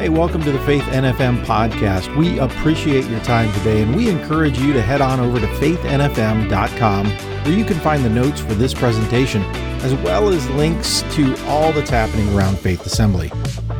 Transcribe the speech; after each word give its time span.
Hey, 0.00 0.08
welcome 0.08 0.42
to 0.44 0.50
the 0.50 0.58
Faith 0.60 0.84
NFM 0.84 1.44
podcast. 1.44 2.16
We 2.16 2.38
appreciate 2.38 3.04
your 3.04 3.20
time 3.20 3.52
today 3.58 3.82
and 3.82 3.94
we 3.94 4.08
encourage 4.08 4.58
you 4.58 4.72
to 4.72 4.80
head 4.80 5.02
on 5.02 5.20
over 5.20 5.38
to 5.38 5.46
faithnfm.com 5.46 7.06
where 7.06 7.52
you 7.52 7.66
can 7.66 7.78
find 7.80 8.02
the 8.02 8.08
notes 8.08 8.40
for 8.40 8.54
this 8.54 8.72
presentation 8.72 9.42
as 9.82 9.92
well 9.96 10.30
as 10.30 10.48
links 10.52 11.02
to 11.10 11.36
all 11.48 11.70
that's 11.74 11.90
happening 11.90 12.34
around 12.34 12.58
Faith 12.58 12.86
Assembly. 12.86 13.30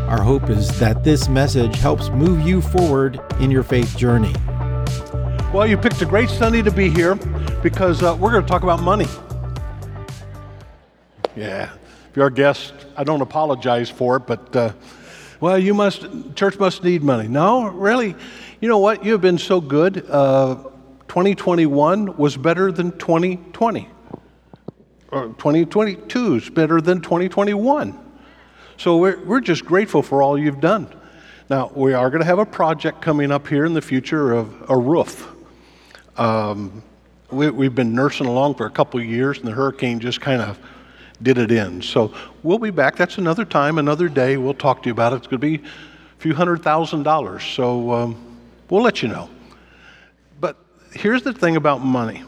Our 0.09 0.21
hope 0.21 0.51
is 0.51 0.79
that 0.79 1.05
this 1.05 1.31
message 1.31 1.77
helps 1.77 2.11
move 2.11 2.47
you 2.47 2.61
forward 2.61 3.19
in 3.41 3.51
your 3.51 3.63
faith 3.63 3.97
journey. 3.97 4.35
Well, 5.55 5.67
you 5.67 5.79
picked 5.79 6.03
a 6.03 6.07
great 6.07 6.29
Sunday 6.29 6.61
to 6.61 6.71
be 6.71 6.91
here 6.91 7.15
because 7.63 8.03
uh, 8.03 8.15
we're 8.21 8.31
going 8.31 8.43
to 8.43 8.49
talk 8.49 8.63
about 8.63 8.83
money. 8.83 9.07
Yeah, 11.35 11.71
if 12.11 12.15
you're 12.15 12.27
a 12.27 12.31
guest, 12.31 12.75
I 12.95 13.05
don't 13.05 13.23
apologize 13.23 13.89
for 13.89 14.17
it, 14.17 14.27
but. 14.27 14.55
Uh, 14.55 14.73
well, 15.41 15.59
you 15.59 15.73
must, 15.73 16.07
church 16.35 16.59
must 16.59 16.85
need 16.85 17.03
money. 17.03 17.27
No, 17.27 17.69
really. 17.69 18.15
You 18.61 18.69
know 18.69 18.79
what? 18.79 19.05
You 19.05 19.13
have 19.13 19.23
been 19.23 19.39
so 19.39 19.61
good. 19.61 20.05
Uh, 20.09 20.57
2021 21.09 22.17
was 22.17 22.37
better 22.37 22.71
than 22.71 22.93
2020. 22.93 23.89
Or 25.11 25.27
2022 25.27 26.35
is 26.37 26.51
better 26.51 26.81
than 26.81 27.01
2021. 27.01 27.99
So 28.77 28.99
we're, 28.99 29.25
we're 29.25 29.41
just 29.41 29.65
grateful 29.65 30.03
for 30.03 30.23
all 30.23 30.39
you've 30.39 30.61
done. 30.61 30.87
Now, 31.49 31.73
we 31.75 31.95
are 31.95 32.11
going 32.11 32.21
to 32.21 32.27
have 32.27 32.39
a 32.39 32.47
project 32.47 33.03
coming 33.03 33.33
up 33.33 33.49
here 33.49 33.65
in 33.65 33.75
the 33.75 33.83
future 33.83 34.33
of 34.33 34.71
a 34.71 34.77
roof. 34.77 35.27
Um, 36.17 36.83
we, 37.31 37.65
have 37.65 37.75
been 37.75 37.95
nursing 37.95 38.27
along 38.27 38.55
for 38.55 38.67
a 38.67 38.71
couple 38.71 39.03
years, 39.03 39.39
and 39.39 39.49
the 39.49 39.53
hurricane 39.53 40.01
just 40.01 40.21
kind 40.21 40.43
of 40.43 40.59
did 41.23 41.39
it 41.39 41.51
in. 41.51 41.83
So 41.83 42.13
we'll 42.43 42.59
be 42.59 42.71
back. 42.71 42.97
That's 42.97 43.19
another 43.19 43.45
time, 43.45 43.79
another 43.79 44.09
day. 44.09 44.37
We'll 44.37 44.55
talk 44.55 44.83
to 44.83 44.89
you 44.89 44.93
about 44.93 45.13
it. 45.13 45.17
It's 45.17 45.27
going 45.27 45.41
to 45.41 45.59
be 45.59 45.65
a 45.65 46.21
few 46.21 46.35
hundred 46.35 46.63
thousand 46.63 47.03
dollars. 47.03 47.45
So 47.45 47.93
um, 47.93 48.39
we'll 48.69 48.83
let 48.83 49.03
you 49.03 49.09
know. 49.09 49.29
But 50.41 50.57
here's 50.93 51.23
the 51.23 51.33
thing 51.33 51.57
about 51.57 51.83
money 51.83 52.25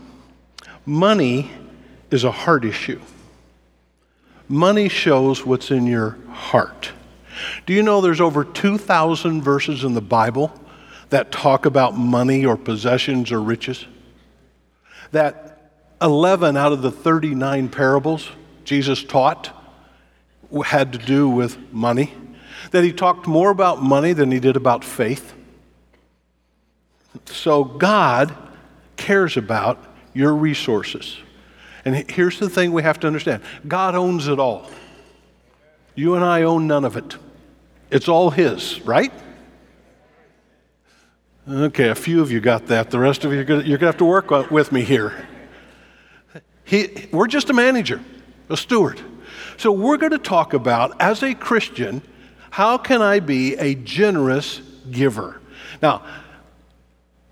money 0.84 1.50
is 2.10 2.24
a 2.24 2.30
heart 2.30 2.64
issue. 2.64 3.00
Money 4.48 4.88
shows 4.88 5.46
what's 5.46 5.70
in 5.70 5.86
your 5.86 6.18
heart. 6.28 6.92
Do 7.64 7.72
you 7.72 7.82
know 7.82 8.00
there's 8.00 8.20
over 8.20 8.44
2,000 8.44 9.40
verses 9.40 9.84
in 9.84 9.94
the 9.94 10.02
Bible 10.02 10.52
that 11.08 11.32
talk 11.32 11.64
about 11.64 11.96
money 11.96 12.44
or 12.44 12.56
possessions 12.56 13.32
or 13.32 13.40
riches? 13.40 13.86
That 15.12 15.70
11 16.02 16.56
out 16.56 16.72
of 16.72 16.82
the 16.82 16.90
39 16.90 17.68
parables 17.68 18.28
Jesus 18.64 19.02
taught 19.02 19.52
had 20.60 20.92
to 20.92 20.98
do 20.98 21.28
with 21.28 21.72
money, 21.72 22.12
that 22.72 22.84
he 22.84 22.92
talked 22.92 23.26
more 23.26 23.50
about 23.50 23.82
money 23.82 24.12
than 24.12 24.30
he 24.30 24.38
did 24.38 24.56
about 24.56 24.84
faith. 24.84 25.32
So 27.24 27.64
God 27.64 28.36
cares 28.96 29.36
about 29.36 29.82
your 30.12 30.34
resources. 30.34 31.16
And 31.84 32.08
here's 32.10 32.38
the 32.38 32.50
thing 32.50 32.72
we 32.72 32.82
have 32.82 33.00
to 33.00 33.06
understand 33.06 33.42
God 33.66 33.94
owns 33.94 34.28
it 34.28 34.38
all. 34.38 34.70
You 35.94 36.14
and 36.14 36.24
I 36.24 36.42
own 36.42 36.66
none 36.66 36.84
of 36.84 36.96
it. 36.96 37.16
It's 37.90 38.08
all 38.08 38.30
His, 38.30 38.80
right? 38.82 39.12
Okay, 41.48 41.88
a 41.88 41.94
few 41.94 42.22
of 42.22 42.30
you 42.30 42.40
got 42.40 42.66
that. 42.68 42.90
The 42.90 42.98
rest 42.98 43.24
of 43.24 43.32
you, 43.32 43.38
you're 43.38 43.44
going 43.44 43.64
to 43.64 43.86
have 43.86 43.96
to 43.98 44.04
work 44.04 44.30
with 44.50 44.70
me 44.70 44.82
here. 44.82 45.26
He, 46.64 47.08
we're 47.12 47.26
just 47.26 47.50
a 47.50 47.52
manager 47.52 48.00
a 48.52 48.56
steward. 48.56 49.00
So, 49.56 49.72
we're 49.72 49.96
going 49.96 50.12
to 50.12 50.18
talk 50.18 50.54
about, 50.54 51.00
as 51.00 51.22
a 51.22 51.34
Christian, 51.34 52.02
how 52.50 52.76
can 52.78 53.00
I 53.00 53.20
be 53.20 53.54
a 53.56 53.74
generous 53.74 54.60
giver? 54.90 55.40
Now, 55.80 56.04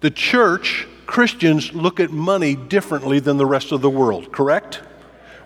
the 0.01 0.11
church, 0.11 0.87
Christians 1.07 1.75
look 1.75 2.01
at 2.01 2.11
money 2.11 2.57
differently 2.57 3.21
than 3.21 3.37
the 3.37 3.47
rest 3.47 3.71
of 3.73 3.83
the 3.83 3.91
world, 3.91 4.33
correct? 4.33 4.81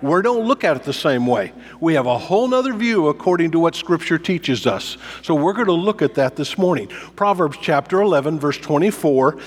We 0.04 0.20
don't 0.20 0.46
look 0.46 0.64
at 0.64 0.76
it 0.76 0.82
the 0.82 0.92
same 0.92 1.26
way. 1.26 1.52
We 1.80 1.94
have 1.94 2.04
a 2.04 2.18
whole 2.18 2.46
nother 2.46 2.74
view 2.74 3.08
according 3.08 3.52
to 3.52 3.58
what 3.58 3.74
Scripture 3.74 4.18
teaches 4.18 4.66
us. 4.66 4.98
So 5.22 5.34
we're 5.34 5.54
going 5.54 5.66
to 5.66 5.72
look 5.72 6.02
at 6.02 6.14
that 6.16 6.36
this 6.36 6.58
morning. 6.58 6.88
Proverbs 7.16 7.56
chapter 7.60 8.02
11, 8.02 8.38
verse 8.38 8.58
24 8.58 9.38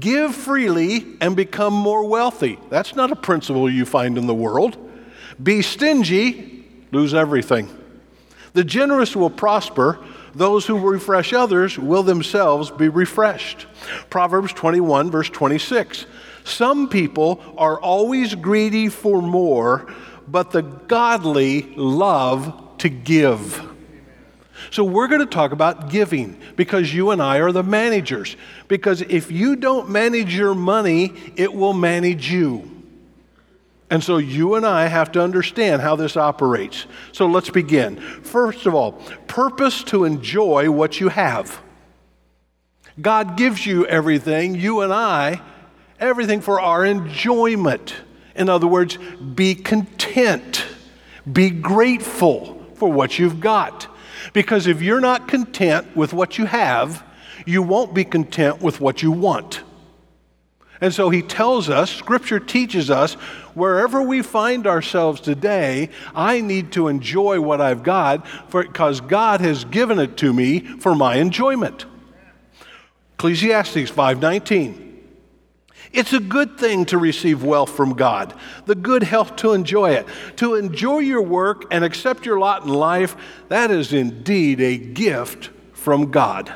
Give 0.00 0.34
freely 0.34 1.16
and 1.20 1.36
become 1.36 1.74
more 1.74 2.08
wealthy. 2.08 2.58
That's 2.70 2.96
not 2.96 3.12
a 3.12 3.16
principle 3.16 3.70
you 3.70 3.84
find 3.84 4.16
in 4.16 4.26
the 4.26 4.34
world. 4.34 4.87
Be 5.42 5.62
stingy, 5.62 6.64
lose 6.90 7.14
everything. 7.14 7.68
The 8.54 8.64
generous 8.64 9.14
will 9.14 9.30
prosper. 9.30 9.98
Those 10.34 10.66
who 10.66 10.78
refresh 10.78 11.32
others 11.32 11.78
will 11.78 12.02
themselves 12.02 12.70
be 12.70 12.88
refreshed. 12.88 13.66
Proverbs 14.10 14.52
21, 14.52 15.10
verse 15.10 15.30
26. 15.30 16.06
Some 16.44 16.88
people 16.88 17.40
are 17.56 17.80
always 17.80 18.34
greedy 18.34 18.88
for 18.88 19.20
more, 19.20 19.92
but 20.26 20.50
the 20.50 20.62
godly 20.62 21.62
love 21.76 22.78
to 22.78 22.88
give. 22.88 23.64
So, 24.70 24.82
we're 24.84 25.08
going 25.08 25.20
to 25.20 25.26
talk 25.26 25.52
about 25.52 25.88
giving 25.88 26.38
because 26.56 26.92
you 26.92 27.10
and 27.10 27.22
I 27.22 27.38
are 27.38 27.52
the 27.52 27.62
managers. 27.62 28.36
Because 28.66 29.02
if 29.02 29.30
you 29.30 29.56
don't 29.56 29.88
manage 29.88 30.34
your 30.34 30.54
money, 30.54 31.14
it 31.36 31.54
will 31.54 31.72
manage 31.72 32.30
you. 32.30 32.77
And 33.90 34.04
so 34.04 34.18
you 34.18 34.54
and 34.54 34.66
I 34.66 34.86
have 34.86 35.12
to 35.12 35.22
understand 35.22 35.80
how 35.80 35.96
this 35.96 36.16
operates. 36.16 36.86
So 37.12 37.26
let's 37.26 37.50
begin. 37.50 37.96
First 37.96 38.66
of 38.66 38.74
all, 38.74 38.92
purpose 39.26 39.82
to 39.84 40.04
enjoy 40.04 40.70
what 40.70 41.00
you 41.00 41.08
have. 41.08 41.62
God 43.00 43.36
gives 43.36 43.64
you 43.64 43.86
everything, 43.86 44.56
you 44.56 44.80
and 44.80 44.92
I, 44.92 45.40
everything 46.00 46.40
for 46.40 46.60
our 46.60 46.84
enjoyment. 46.84 47.94
In 48.34 48.48
other 48.48 48.66
words, 48.66 48.98
be 49.34 49.54
content, 49.54 50.64
be 51.30 51.50
grateful 51.50 52.64
for 52.74 52.92
what 52.92 53.18
you've 53.18 53.40
got. 53.40 53.88
Because 54.32 54.66
if 54.66 54.82
you're 54.82 55.00
not 55.00 55.28
content 55.28 55.96
with 55.96 56.12
what 56.12 56.38
you 56.38 56.44
have, 56.44 57.04
you 57.46 57.62
won't 57.62 57.94
be 57.94 58.04
content 58.04 58.60
with 58.60 58.80
what 58.80 59.02
you 59.02 59.10
want. 59.10 59.62
And 60.80 60.94
so 60.94 61.10
he 61.10 61.22
tells 61.22 61.68
us, 61.68 61.90
Scripture 61.90 62.38
teaches 62.38 62.90
us, 62.90 63.14
wherever 63.54 64.00
we 64.00 64.22
find 64.22 64.66
ourselves 64.66 65.20
today, 65.20 65.90
I 66.14 66.40
need 66.40 66.72
to 66.72 66.88
enjoy 66.88 67.40
what 67.40 67.60
I've 67.60 67.82
got 67.82 68.24
because 68.50 69.00
God 69.00 69.40
has 69.40 69.64
given 69.64 69.98
it 69.98 70.16
to 70.18 70.32
me 70.32 70.60
for 70.60 70.94
my 70.94 71.16
enjoyment. 71.16 71.84
Ecclesiastes 73.14 73.90
5:19. 73.90 74.84
It's 75.92 76.12
a 76.12 76.20
good 76.20 76.58
thing 76.58 76.84
to 76.86 76.98
receive 76.98 77.42
wealth 77.42 77.70
from 77.70 77.94
God, 77.94 78.34
the 78.66 78.74
good 78.74 79.02
health 79.02 79.36
to 79.36 79.54
enjoy 79.54 79.92
it. 79.92 80.06
To 80.36 80.54
enjoy 80.54 80.98
your 80.98 81.22
work 81.22 81.64
and 81.70 81.82
accept 81.82 82.26
your 82.26 82.38
lot 82.38 82.64
in 82.64 82.68
life, 82.68 83.16
that 83.48 83.70
is 83.70 83.92
indeed 83.92 84.60
a 84.60 84.76
gift 84.76 85.50
from 85.72 86.10
God. 86.10 86.52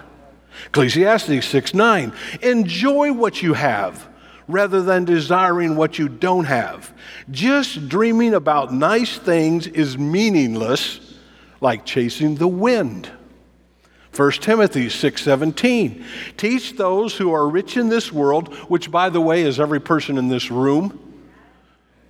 Ecclesiastes 0.66 1.46
6 1.46 1.74
9. 1.74 2.12
Enjoy 2.42 3.12
what 3.12 3.42
you 3.42 3.54
have 3.54 4.11
rather 4.48 4.82
than 4.82 5.04
desiring 5.04 5.76
what 5.76 5.98
you 5.98 6.08
don't 6.08 6.44
have. 6.44 6.92
Just 7.30 7.88
dreaming 7.88 8.34
about 8.34 8.72
nice 8.72 9.18
things 9.18 9.66
is 9.66 9.96
meaningless, 9.96 11.00
like 11.60 11.84
chasing 11.84 12.36
the 12.36 12.48
wind. 12.48 13.10
1 14.14 14.42
Timothy 14.42 14.88
6:17 14.88 16.04
Teach 16.36 16.76
those 16.76 17.16
who 17.16 17.32
are 17.32 17.48
rich 17.48 17.76
in 17.76 17.88
this 17.88 18.12
world, 18.12 18.54
which 18.68 18.90
by 18.90 19.08
the 19.08 19.20
way 19.20 19.42
is 19.42 19.58
every 19.58 19.80
person 19.80 20.18
in 20.18 20.28
this 20.28 20.50
room. 20.50 20.98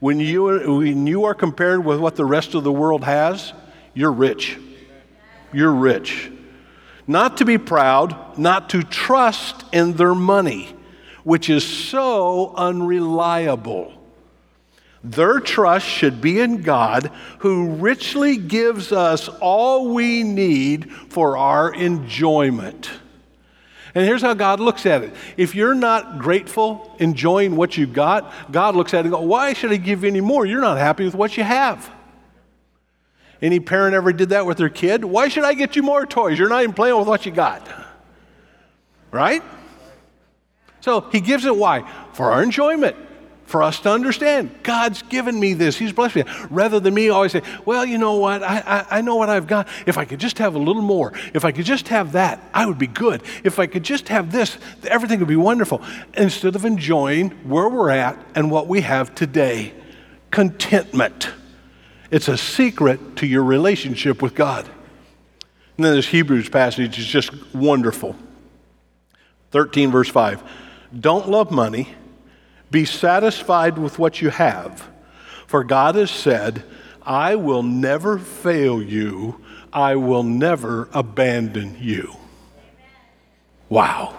When 0.01 0.19
you, 0.19 0.45
when 0.79 1.07
you 1.07 1.25
are 1.25 1.35
compared 1.35 1.85
with 1.85 2.01
what 2.01 2.17
the 2.17 2.25
rest 2.25 2.55
of 2.55 2.65
the 2.65 2.73
world 2.73 3.05
has, 3.05 3.53
you're 3.95 4.11
rich. 4.11 4.59
You're 5.53 5.73
rich. 5.73 6.33
Not 7.07 7.37
to 7.37 7.45
be 7.45 7.57
proud, 7.57 8.37
not 8.37 8.71
to 8.71 8.83
trust 8.83 9.65
in 9.73 9.93
their 9.93 10.15
money 10.15 10.75
which 11.25 11.51
is 11.51 11.67
so 11.67 12.55
unreliable. 12.55 13.93
Their 15.05 15.41
trust 15.41 15.87
should 15.87 16.21
be 16.21 16.41
in 16.41 16.63
God, 16.63 17.11
who 17.39 17.71
richly 17.71 18.37
gives 18.37 18.93
us 18.93 19.29
all 19.29 19.93
we 19.93 20.23
need 20.23 20.93
for 20.93 21.37
our 21.37 21.75
enjoyment. 21.75 22.89
And 23.95 24.07
here's 24.07 24.23
how 24.23 24.35
God 24.35 24.61
looks 24.61 24.87
at 24.87 25.03
it. 25.03 25.13
If 25.37 25.55
you're 25.55 25.75
not 25.75 26.19
grateful, 26.19 26.95
enjoying 26.99 27.57
what 27.57 27.77
you've 27.77 27.93
got, 27.93 28.33
God 28.51 28.75
looks 28.75 28.95
at 28.95 29.01
it 29.01 29.07
and 29.07 29.11
goes, 29.13 29.27
Why 29.27 29.53
should 29.53 29.73
I 29.73 29.77
give 29.77 30.03
you 30.03 30.09
any 30.09 30.21
more? 30.21 30.47
You're 30.47 30.63
not 30.63 30.79
happy 30.79 31.05
with 31.05 31.15
what 31.15 31.37
you 31.37 31.43
have. 31.43 31.91
Any 33.43 33.59
parent 33.59 33.95
ever 33.95 34.13
did 34.13 34.31
that 34.31 34.47
with 34.47 34.57
their 34.57 34.71
kid? 34.71 35.05
Why 35.05 35.29
should 35.29 35.43
I 35.43 35.55
get 35.55 35.75
you 35.75 35.83
more 35.83 36.07
toys? 36.07 36.39
You're 36.39 36.49
not 36.49 36.63
even 36.63 36.75
playing 36.75 36.97
with 36.97 37.09
what 37.09 37.27
you 37.27 37.33
got. 37.33 37.69
Right? 39.11 39.43
So 40.83 41.01
he 41.13 41.21
gives 41.21 41.45
it 41.45 41.57
why? 41.57 41.89
For 42.13 42.33
our 42.33 42.43
enjoyment, 42.43 42.97
for 43.47 43.63
us 43.63 43.81
to 43.81 43.91
understand 43.91 44.51
God's 44.63 45.03
given 45.03 45.39
me 45.39 45.55
this, 45.55 45.77
He's 45.77 45.93
blessed 45.93 46.17
me. 46.17 46.25
Rather 46.51 46.81
than 46.81 46.93
me 46.93 47.09
always 47.09 47.33
say, 47.33 47.43
well, 47.65 47.85
you 47.85 47.99
know 47.99 48.17
what, 48.17 48.43
I, 48.43 48.63
I, 48.67 48.99
I 48.99 49.01
know 49.01 49.17
what 49.17 49.29
I've 49.31 49.47
got. 49.47 49.69
If 49.87 49.97
I 49.97 50.05
could 50.05 50.19
just 50.19 50.39
have 50.39 50.55
a 50.55 50.59
little 50.59 50.83
more, 50.83 51.13
if 51.35 51.45
I 51.45 51.53
could 51.53 51.65
just 51.65 51.89
have 51.89 52.13
that, 52.13 52.41
I 52.53 52.67
would 52.67 52.79
be 52.79 52.89
good. 52.89 53.23
If 53.45 53.59
I 53.59 53.67
could 53.67 53.85
just 53.85 54.09
have 54.09 54.33
this, 54.33 54.59
everything 54.85 55.21
would 55.21 55.29
be 55.29 55.37
wonderful. 55.37 55.83
Instead 56.15 56.57
of 56.57 56.65
enjoying 56.65 57.31
where 57.49 57.69
we're 57.69 57.91
at 57.91 58.19
and 58.35 58.51
what 58.51 58.67
we 58.67 58.81
have 58.81 59.15
today, 59.15 59.73
contentment. 60.31 61.31
It's 62.11 62.29
a 62.29 62.37
secret 62.37 63.17
to 63.17 63.27
your 63.27 63.45
relationship 63.45 64.21
with 64.21 64.35
God. 64.35 64.67
And 65.77 65.87
then 65.87 65.95
this 65.95 66.09
Hebrews 66.09 66.49
passage 66.49 66.99
is 66.99 67.07
just 67.07 67.55
wonderful. 67.55 68.17
13, 69.53 69.91
verse 69.91 70.09
5. 70.09 70.43
Don't 70.99 71.29
love 71.29 71.51
money. 71.51 71.95
Be 72.71 72.85
satisfied 72.85 73.79
with 73.79 73.99
what 73.99 74.21
you 74.21 74.31
have. 74.31 74.91
For 75.47 75.65
God 75.65 75.95
has 75.95 76.11
said, 76.11 76.65
I 77.03 77.35
will 77.35 77.63
never 77.63 78.19
fail 78.19 78.83
you. 78.83 79.41
I 79.73 79.97
will 79.97 80.23
never 80.23 80.89
abandon 80.93 81.77
you. 81.81 82.15
Wow. 83.69 84.17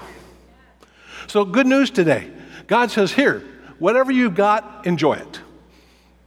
So, 1.28 1.46
good 1.46 1.68
news 1.68 1.90
today. 1.90 2.30
God 2.68 2.92
says, 2.92 3.12
Here, 3.12 3.44
whatever 3.80 4.12
you've 4.12 4.36
got, 4.36 4.86
enjoy 4.86 5.14
it. 5.14 5.42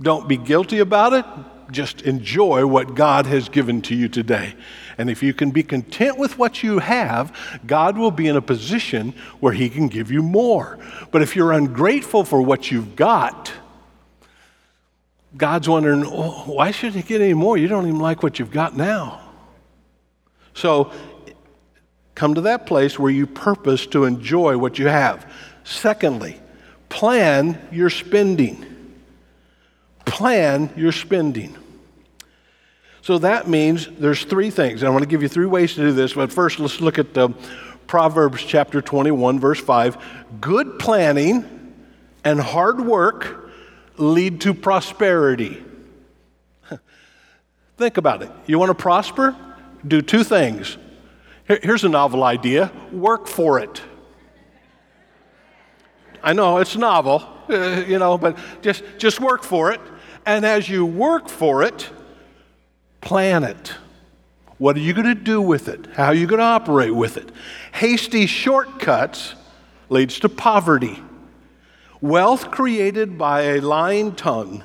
Don't 0.00 0.28
be 0.28 0.36
guilty 0.36 0.78
about 0.78 1.12
it. 1.12 1.24
Just 1.70 2.02
enjoy 2.02 2.66
what 2.66 2.94
God 2.94 3.26
has 3.26 3.48
given 3.48 3.82
to 3.82 3.94
you 3.94 4.08
today. 4.08 4.54
And 4.98 5.10
if 5.10 5.22
you 5.22 5.34
can 5.34 5.50
be 5.50 5.62
content 5.62 6.18
with 6.18 6.38
what 6.38 6.62
you 6.62 6.78
have, 6.78 7.36
God 7.66 7.98
will 7.98 8.10
be 8.10 8.26
in 8.28 8.36
a 8.36 8.42
position 8.42 9.12
where 9.40 9.52
He 9.52 9.68
can 9.68 9.88
give 9.88 10.10
you 10.10 10.22
more. 10.22 10.78
But 11.10 11.22
if 11.22 11.36
you're 11.36 11.52
ungrateful 11.52 12.24
for 12.24 12.40
what 12.40 12.70
you've 12.70 12.96
got, 12.96 13.52
God's 15.36 15.68
wondering, 15.68 16.04
oh, 16.06 16.44
why 16.46 16.70
should 16.70 16.94
you 16.94 17.02
get 17.02 17.20
any 17.20 17.34
more? 17.34 17.58
You 17.58 17.68
don't 17.68 17.86
even 17.86 18.00
like 18.00 18.22
what 18.22 18.38
you've 18.38 18.50
got 18.50 18.76
now. 18.76 19.20
So 20.54 20.90
come 22.14 22.34
to 22.34 22.40
that 22.42 22.66
place 22.66 22.98
where 22.98 23.10
you 23.10 23.26
purpose 23.26 23.86
to 23.88 24.04
enjoy 24.04 24.56
what 24.56 24.78
you 24.78 24.86
have. 24.88 25.30
Secondly, 25.64 26.40
plan 26.88 27.60
your 27.70 27.90
spending. 27.90 28.64
Plan 30.06 30.70
your 30.76 30.92
spending. 30.92 31.56
So 33.06 33.18
that 33.18 33.46
means 33.46 33.86
there's 34.00 34.24
three 34.24 34.50
things. 34.50 34.82
And 34.82 34.88
I 34.88 34.90
want 34.90 35.04
to 35.04 35.08
give 35.08 35.22
you 35.22 35.28
three 35.28 35.46
ways 35.46 35.76
to 35.76 35.80
do 35.80 35.92
this. 35.92 36.14
But 36.14 36.32
first, 36.32 36.58
let's 36.58 36.80
look 36.80 36.98
at 36.98 37.14
the 37.14 37.28
Proverbs 37.86 38.42
chapter 38.42 38.82
21, 38.82 39.38
verse 39.38 39.60
5. 39.60 39.96
Good 40.40 40.80
planning 40.80 41.72
and 42.24 42.40
hard 42.40 42.80
work 42.80 43.48
lead 43.96 44.40
to 44.40 44.52
prosperity. 44.52 45.62
Think 47.76 47.96
about 47.96 48.22
it. 48.22 48.32
You 48.46 48.58
want 48.58 48.70
to 48.70 48.74
prosper? 48.74 49.36
Do 49.86 50.02
two 50.02 50.24
things. 50.24 50.76
Here's 51.44 51.84
a 51.84 51.88
novel 51.88 52.24
idea 52.24 52.72
work 52.90 53.28
for 53.28 53.60
it. 53.60 53.82
I 56.24 56.32
know 56.32 56.58
it's 56.58 56.74
novel, 56.74 57.22
you 57.48 58.00
know, 58.00 58.18
but 58.18 58.36
just, 58.62 58.82
just 58.98 59.20
work 59.20 59.44
for 59.44 59.70
it. 59.70 59.80
And 60.26 60.44
as 60.44 60.68
you 60.68 60.84
work 60.84 61.28
for 61.28 61.62
it, 61.62 61.88
Plan 63.06 63.44
it. 63.44 63.72
What 64.58 64.74
are 64.74 64.80
you 64.80 64.92
going 64.92 65.06
to 65.06 65.14
do 65.14 65.40
with 65.40 65.68
it? 65.68 65.86
How 65.94 66.06
are 66.06 66.14
you 66.14 66.26
going 66.26 66.40
to 66.40 66.44
operate 66.44 66.92
with 66.92 67.16
it? 67.16 67.30
Hasty 67.70 68.26
shortcuts 68.26 69.36
leads 69.88 70.18
to 70.18 70.28
poverty. 70.28 71.00
Wealth 72.00 72.50
created 72.50 73.16
by 73.16 73.42
a 73.42 73.60
lying 73.60 74.16
tongue 74.16 74.64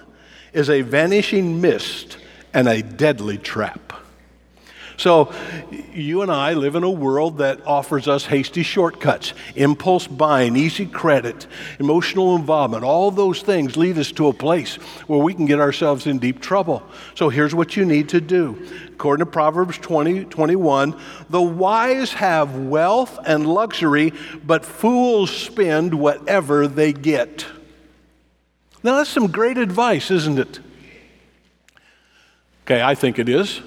is 0.53 0.71
a 0.71 0.81
vanishing 0.81 1.61
mist 1.61 2.17
and 2.51 2.67
a 2.67 2.81
deadly 2.81 3.37
trap. 3.37 3.90
So, 5.01 5.33
you 5.95 6.21
and 6.21 6.31
I 6.31 6.53
live 6.53 6.75
in 6.75 6.83
a 6.83 6.89
world 6.91 7.39
that 7.39 7.65
offers 7.65 8.07
us 8.07 8.23
hasty 8.23 8.61
shortcuts, 8.61 9.33
impulse 9.55 10.05
buying, 10.05 10.55
easy 10.55 10.85
credit, 10.85 11.47
emotional 11.79 12.35
involvement. 12.35 12.83
All 12.83 13.09
those 13.09 13.41
things 13.41 13.75
lead 13.75 13.97
us 13.97 14.11
to 14.11 14.27
a 14.27 14.33
place 14.33 14.75
where 15.07 15.17
we 15.17 15.33
can 15.33 15.47
get 15.47 15.59
ourselves 15.59 16.05
in 16.05 16.19
deep 16.19 16.39
trouble. 16.39 16.83
So, 17.15 17.29
here's 17.29 17.55
what 17.55 17.75
you 17.75 17.83
need 17.83 18.09
to 18.09 18.21
do. 18.21 18.63
According 18.89 19.25
to 19.25 19.31
Proverbs 19.31 19.79
20, 19.79 20.25
21, 20.25 20.95
the 21.31 21.41
wise 21.41 22.13
have 22.13 22.55
wealth 22.55 23.17
and 23.25 23.47
luxury, 23.47 24.13
but 24.45 24.63
fools 24.63 25.35
spend 25.35 25.95
whatever 25.95 26.67
they 26.67 26.93
get. 26.93 27.47
Now, 28.83 28.97
that's 28.97 29.09
some 29.09 29.31
great 29.31 29.57
advice, 29.57 30.11
isn't 30.11 30.37
it? 30.37 30.59
Okay, 32.65 32.83
I 32.83 32.93
think 32.93 33.17
it 33.17 33.27
is. 33.27 33.61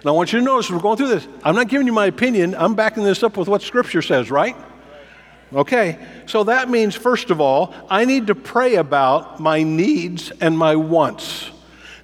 And 0.00 0.06
I 0.06 0.10
want 0.12 0.32
you 0.32 0.38
to 0.38 0.44
notice 0.44 0.70
we're 0.70 0.78
going 0.78 0.96
through 0.96 1.08
this. 1.08 1.26
I'm 1.42 1.56
not 1.56 1.68
giving 1.68 1.86
you 1.86 1.92
my 1.92 2.06
opinion, 2.06 2.54
I'm 2.54 2.74
backing 2.74 3.04
this 3.04 3.22
up 3.22 3.36
with 3.36 3.48
what 3.48 3.62
Scripture 3.62 4.02
says, 4.02 4.30
right? 4.30 4.56
Okay, 5.52 5.98
so 6.26 6.44
that 6.44 6.68
means, 6.68 6.94
first 6.94 7.30
of 7.30 7.40
all, 7.40 7.74
I 7.88 8.04
need 8.04 8.26
to 8.26 8.34
pray 8.34 8.74
about 8.74 9.40
my 9.40 9.62
needs 9.62 10.30
and 10.40 10.58
my 10.58 10.76
wants. 10.76 11.50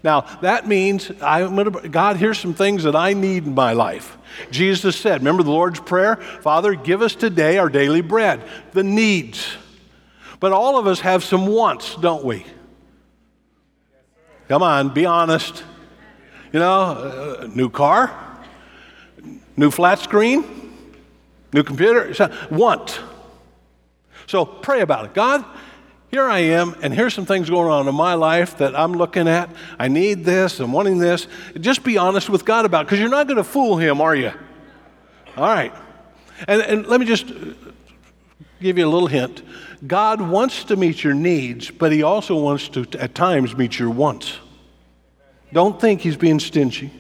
Now, 0.02 0.22
that 0.42 0.66
means 0.66 1.10
I'm 1.22 1.54
gonna, 1.56 1.88
God, 1.88 2.16
here's 2.16 2.38
some 2.38 2.54
things 2.54 2.84
that 2.84 2.96
I 2.96 3.12
need 3.12 3.46
in 3.46 3.54
my 3.54 3.72
life. 3.72 4.16
Jesus 4.50 4.96
said, 4.96 5.20
remember 5.20 5.42
the 5.42 5.50
Lord's 5.50 5.80
Prayer? 5.80 6.16
Father, 6.16 6.74
give 6.74 7.02
us 7.02 7.14
today 7.14 7.58
our 7.58 7.68
daily 7.68 8.00
bread, 8.00 8.42
the 8.72 8.82
needs. 8.82 9.56
But 10.40 10.52
all 10.52 10.78
of 10.78 10.86
us 10.86 11.00
have 11.00 11.22
some 11.22 11.46
wants, 11.46 11.96
don't 11.96 12.24
we? 12.24 12.44
Come 14.48 14.62
on, 14.62 14.92
be 14.92 15.06
honest. 15.06 15.64
You 16.54 16.60
know, 16.60 16.82
uh, 17.40 17.48
new 17.52 17.68
car, 17.68 18.38
new 19.56 19.72
flat 19.72 19.98
screen, 19.98 20.44
new 21.52 21.64
computer. 21.64 22.14
Want. 22.48 23.00
So 24.28 24.44
pray 24.44 24.80
about 24.80 25.06
it. 25.06 25.14
God, 25.14 25.44
here 26.12 26.22
I 26.22 26.38
am, 26.38 26.76
and 26.80 26.94
here's 26.94 27.12
some 27.12 27.26
things 27.26 27.50
going 27.50 27.68
on 27.72 27.88
in 27.88 27.94
my 27.96 28.14
life 28.14 28.58
that 28.58 28.78
I'm 28.78 28.92
looking 28.92 29.26
at. 29.26 29.50
I 29.80 29.88
need 29.88 30.24
this, 30.24 30.60
I'm 30.60 30.70
wanting 30.70 30.98
this. 30.98 31.26
Just 31.58 31.82
be 31.82 31.98
honest 31.98 32.30
with 32.30 32.44
God 32.44 32.66
about 32.66 32.82
it, 32.82 32.84
because 32.84 33.00
you're 33.00 33.08
not 33.08 33.26
going 33.26 33.38
to 33.38 33.42
fool 33.42 33.76
Him, 33.76 34.00
are 34.00 34.14
you? 34.14 34.30
All 35.36 35.48
right. 35.48 35.74
And, 36.46 36.62
and 36.62 36.86
let 36.86 37.00
me 37.00 37.06
just 37.06 37.26
give 38.60 38.78
you 38.78 38.86
a 38.86 38.88
little 38.88 39.08
hint. 39.08 39.42
God 39.88 40.20
wants 40.20 40.62
to 40.62 40.76
meet 40.76 41.02
your 41.02 41.14
needs, 41.14 41.72
but 41.72 41.90
He 41.90 42.04
also 42.04 42.36
wants 42.36 42.68
to, 42.68 42.86
at 43.00 43.16
times, 43.16 43.56
meet 43.56 43.76
your 43.76 43.90
wants. 43.90 44.38
Don't 45.54 45.80
think 45.80 46.00
he's 46.00 46.16
being 46.16 46.40
stingy. 46.40 46.90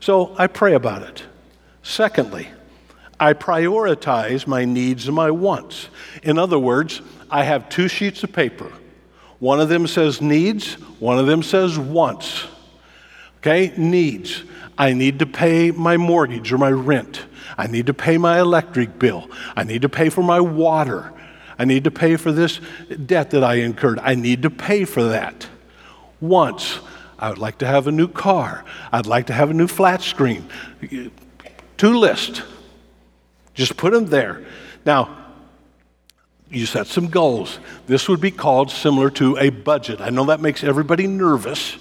So 0.00 0.34
I 0.38 0.46
pray 0.46 0.72
about 0.72 1.02
it. 1.02 1.22
Secondly, 1.82 2.48
I 3.20 3.34
prioritize 3.34 4.46
my 4.46 4.64
needs 4.64 5.06
and 5.06 5.14
my 5.14 5.30
wants. 5.30 5.90
In 6.22 6.38
other 6.38 6.58
words, 6.58 7.02
I 7.30 7.44
have 7.44 7.68
two 7.68 7.88
sheets 7.88 8.24
of 8.24 8.32
paper. 8.32 8.72
One 9.38 9.60
of 9.60 9.68
them 9.68 9.86
says 9.86 10.22
needs, 10.22 10.74
one 10.98 11.18
of 11.18 11.26
them 11.26 11.42
says 11.42 11.78
wants. 11.78 12.46
Okay, 13.38 13.74
needs. 13.76 14.42
I 14.78 14.94
need 14.94 15.18
to 15.18 15.26
pay 15.26 15.72
my 15.72 15.98
mortgage 15.98 16.54
or 16.54 16.58
my 16.58 16.70
rent. 16.70 17.22
I 17.58 17.66
need 17.66 17.84
to 17.86 17.94
pay 17.94 18.16
my 18.16 18.40
electric 18.40 18.98
bill. 18.98 19.30
I 19.54 19.64
need 19.64 19.82
to 19.82 19.90
pay 19.90 20.08
for 20.08 20.22
my 20.22 20.40
water. 20.40 21.12
I 21.58 21.66
need 21.66 21.84
to 21.84 21.90
pay 21.90 22.16
for 22.16 22.32
this 22.32 22.62
debt 23.04 23.32
that 23.32 23.44
I 23.44 23.56
incurred. 23.56 23.98
I 23.98 24.14
need 24.14 24.40
to 24.44 24.50
pay 24.50 24.86
for 24.86 25.02
that. 25.02 25.48
Wants. 26.28 26.80
I 27.18 27.28
would 27.28 27.38
like 27.38 27.58
to 27.58 27.66
have 27.66 27.86
a 27.86 27.92
new 27.92 28.08
car. 28.08 28.64
I'd 28.90 29.06
like 29.06 29.26
to 29.26 29.32
have 29.32 29.50
a 29.50 29.54
new 29.54 29.68
flat 29.68 30.02
screen. 30.02 30.48
Two 31.76 31.98
lists. 31.98 32.42
Just 33.54 33.76
put 33.76 33.92
them 33.92 34.06
there. 34.06 34.44
Now, 34.84 35.24
you 36.50 36.66
set 36.66 36.86
some 36.86 37.08
goals. 37.08 37.58
This 37.86 38.08
would 38.08 38.20
be 38.20 38.30
called 38.30 38.70
similar 38.70 39.10
to 39.10 39.36
a 39.38 39.50
budget. 39.50 40.00
I 40.00 40.10
know 40.10 40.24
that 40.26 40.40
makes 40.40 40.64
everybody 40.64 41.06
nervous, 41.06 41.76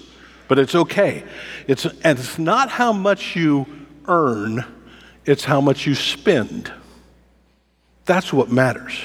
but 0.47 0.59
it's 0.59 0.75
okay. 0.75 1.23
It's, 1.67 1.85
and 1.85 2.19
it's 2.19 2.39
not 2.39 2.69
how 2.69 2.93
much 2.93 3.35
you 3.35 3.65
earn, 4.07 4.65
it's 5.25 5.45
how 5.45 5.61
much 5.61 5.85
you 5.85 5.95
spend. 5.95 6.71
That's 8.05 8.33
what 8.33 8.51
matters. 8.51 8.99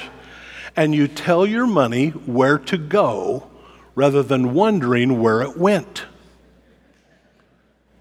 And 0.75 0.93
you 0.93 1.07
tell 1.07 1.45
your 1.45 1.67
money 1.67 2.09
where 2.09 2.57
to 2.57 2.77
go 2.77 3.49
rather 3.99 4.23
than 4.23 4.53
wondering 4.53 5.19
where 5.19 5.41
it 5.41 5.57
went. 5.57 6.05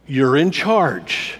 You're 0.06 0.36
in 0.36 0.52
charge. 0.52 1.36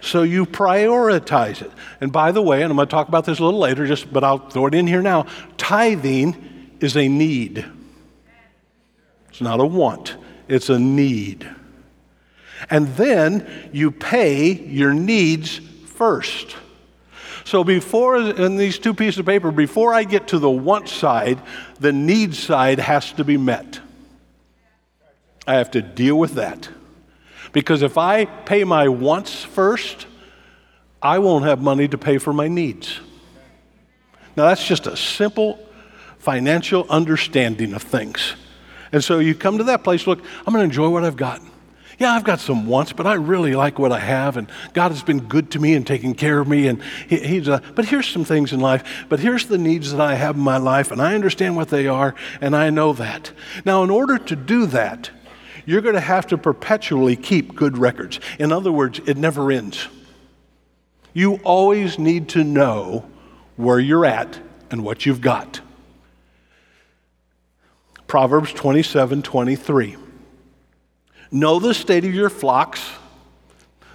So 0.00 0.24
you 0.24 0.46
prioritize 0.46 1.62
it. 1.62 1.70
And 2.00 2.10
by 2.10 2.32
the 2.32 2.42
way, 2.42 2.62
and 2.62 2.72
I'm 2.72 2.76
going 2.76 2.88
to 2.88 2.90
talk 2.90 3.06
about 3.06 3.24
this 3.24 3.38
a 3.38 3.44
little 3.44 3.60
later, 3.60 3.86
just 3.86 4.12
but 4.12 4.24
I'll 4.24 4.50
throw 4.50 4.66
it 4.66 4.74
in 4.74 4.88
here 4.88 5.00
now. 5.00 5.26
Tithing 5.58 6.72
is 6.80 6.96
a 6.96 7.06
need. 7.06 7.64
It's 9.28 9.40
not 9.40 9.60
a 9.60 9.64
want, 9.64 10.16
it's 10.48 10.70
a 10.70 10.78
need. 10.80 11.48
And 12.68 12.88
then 12.96 13.70
you 13.72 13.92
pay 13.92 14.50
your 14.52 14.92
needs 14.92 15.60
first. 15.86 16.56
So 17.44 17.62
before, 17.62 18.16
in 18.16 18.56
these 18.56 18.80
two 18.80 18.92
pieces 18.92 19.20
of 19.20 19.26
paper, 19.26 19.52
before 19.52 19.94
I 19.94 20.02
get 20.02 20.26
to 20.28 20.40
the 20.40 20.50
want 20.50 20.88
side, 20.88 21.40
the 21.78 21.92
need 21.92 22.34
side 22.34 22.80
has 22.80 23.12
to 23.12 23.22
be 23.22 23.36
met. 23.36 23.78
I 25.50 25.54
have 25.54 25.72
to 25.72 25.82
deal 25.82 26.16
with 26.16 26.34
that. 26.34 26.68
Because 27.50 27.82
if 27.82 27.98
I 27.98 28.24
pay 28.24 28.62
my 28.62 28.86
wants 28.86 29.42
first, 29.42 30.06
I 31.02 31.18
won't 31.18 31.44
have 31.44 31.60
money 31.60 31.88
to 31.88 31.98
pay 31.98 32.18
for 32.18 32.32
my 32.32 32.46
needs. 32.46 33.00
Now, 34.36 34.46
that's 34.46 34.64
just 34.64 34.86
a 34.86 34.96
simple 34.96 35.58
financial 36.18 36.86
understanding 36.88 37.74
of 37.74 37.82
things. 37.82 38.34
And 38.92 39.02
so 39.02 39.18
you 39.18 39.34
come 39.34 39.58
to 39.58 39.64
that 39.64 39.82
place, 39.82 40.06
look, 40.06 40.20
I'm 40.46 40.52
going 40.52 40.60
to 40.60 40.64
enjoy 40.64 40.88
what 40.88 41.02
I've 41.02 41.16
got. 41.16 41.42
Yeah, 41.98 42.12
I've 42.12 42.22
got 42.22 42.38
some 42.38 42.68
wants, 42.68 42.92
but 42.92 43.08
I 43.08 43.14
really 43.14 43.54
like 43.56 43.76
what 43.76 43.90
I 43.90 43.98
have, 43.98 44.36
and 44.36 44.48
God 44.72 44.92
has 44.92 45.02
been 45.02 45.18
good 45.26 45.50
to 45.50 45.58
me 45.58 45.74
and 45.74 45.84
taking 45.84 46.14
care 46.14 46.38
of 46.38 46.46
me. 46.46 46.68
And 46.68 46.80
he, 47.08 47.18
He's, 47.18 47.48
uh, 47.48 47.58
but 47.74 47.86
here's 47.86 48.06
some 48.06 48.24
things 48.24 48.52
in 48.52 48.60
life. 48.60 49.04
But 49.08 49.18
here's 49.18 49.46
the 49.46 49.58
needs 49.58 49.90
that 49.90 50.00
I 50.00 50.14
have 50.14 50.36
in 50.36 50.42
my 50.42 50.58
life, 50.58 50.92
and 50.92 51.02
I 51.02 51.16
understand 51.16 51.56
what 51.56 51.70
they 51.70 51.88
are, 51.88 52.14
and 52.40 52.54
I 52.54 52.70
know 52.70 52.92
that. 52.92 53.32
Now, 53.64 53.82
in 53.82 53.90
order 53.90 54.16
to 54.16 54.36
do 54.36 54.66
that, 54.66 55.10
you're 55.66 55.80
going 55.80 55.94
to 55.94 56.00
have 56.00 56.26
to 56.28 56.38
perpetually 56.38 57.16
keep 57.16 57.54
good 57.54 57.78
records. 57.78 58.20
In 58.38 58.52
other 58.52 58.72
words, 58.72 59.00
it 59.06 59.16
never 59.16 59.50
ends. 59.50 59.88
You 61.12 61.36
always 61.44 61.98
need 61.98 62.28
to 62.30 62.44
know 62.44 63.08
where 63.56 63.78
you're 63.78 64.06
at 64.06 64.40
and 64.70 64.84
what 64.84 65.06
you've 65.06 65.20
got. 65.20 65.60
Proverbs 68.06 68.52
27 68.52 69.22
23. 69.22 69.96
Know 71.32 71.60
the 71.60 71.74
state 71.74 72.04
of 72.04 72.14
your 72.14 72.30
flocks. 72.30 72.82